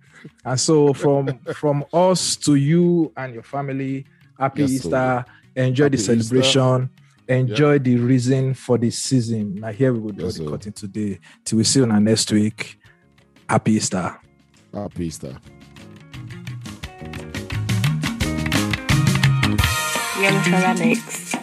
and 0.46 0.60
so 0.60 0.94
from 0.94 1.28
from 1.56 1.84
us 1.94 2.36
to 2.36 2.56
you 2.56 3.12
and 3.18 3.34
your 3.34 3.44
family 3.44 4.06
happy 4.40 4.62
Yes, 4.62 4.72
easter 4.72 4.90
sir. 4.90 5.26
enjoy 5.64 5.90
the 5.90 5.98
Happy 5.98 6.14
Easter. 6.20 6.24
celebration 6.44 6.90
enjoy 7.28 7.80
the 7.80 7.96
reason 7.98 8.54
for 8.54 8.78
the 8.78 8.92
season 8.92 9.56
now 9.56 9.72
here 9.72 9.92
we 9.94 10.00
will 10.00 10.12
draw 10.12 10.26
Yes, 10.26 10.38
the 10.38 10.44
sir. 10.44 10.50
curtain 10.50 10.74
today 10.74 11.20
till 11.44 11.58
we 11.58 11.64
see 11.64 11.80
you 11.80 11.90
on 11.90 12.04
next 12.04 12.32
week 12.32 12.80
happy 13.50 13.74
easter 13.74 14.18
Happy 14.74 15.06
Easter. 15.06 15.38
Young 20.20 20.42
Fella 20.44 20.74
Mix. 20.80 21.36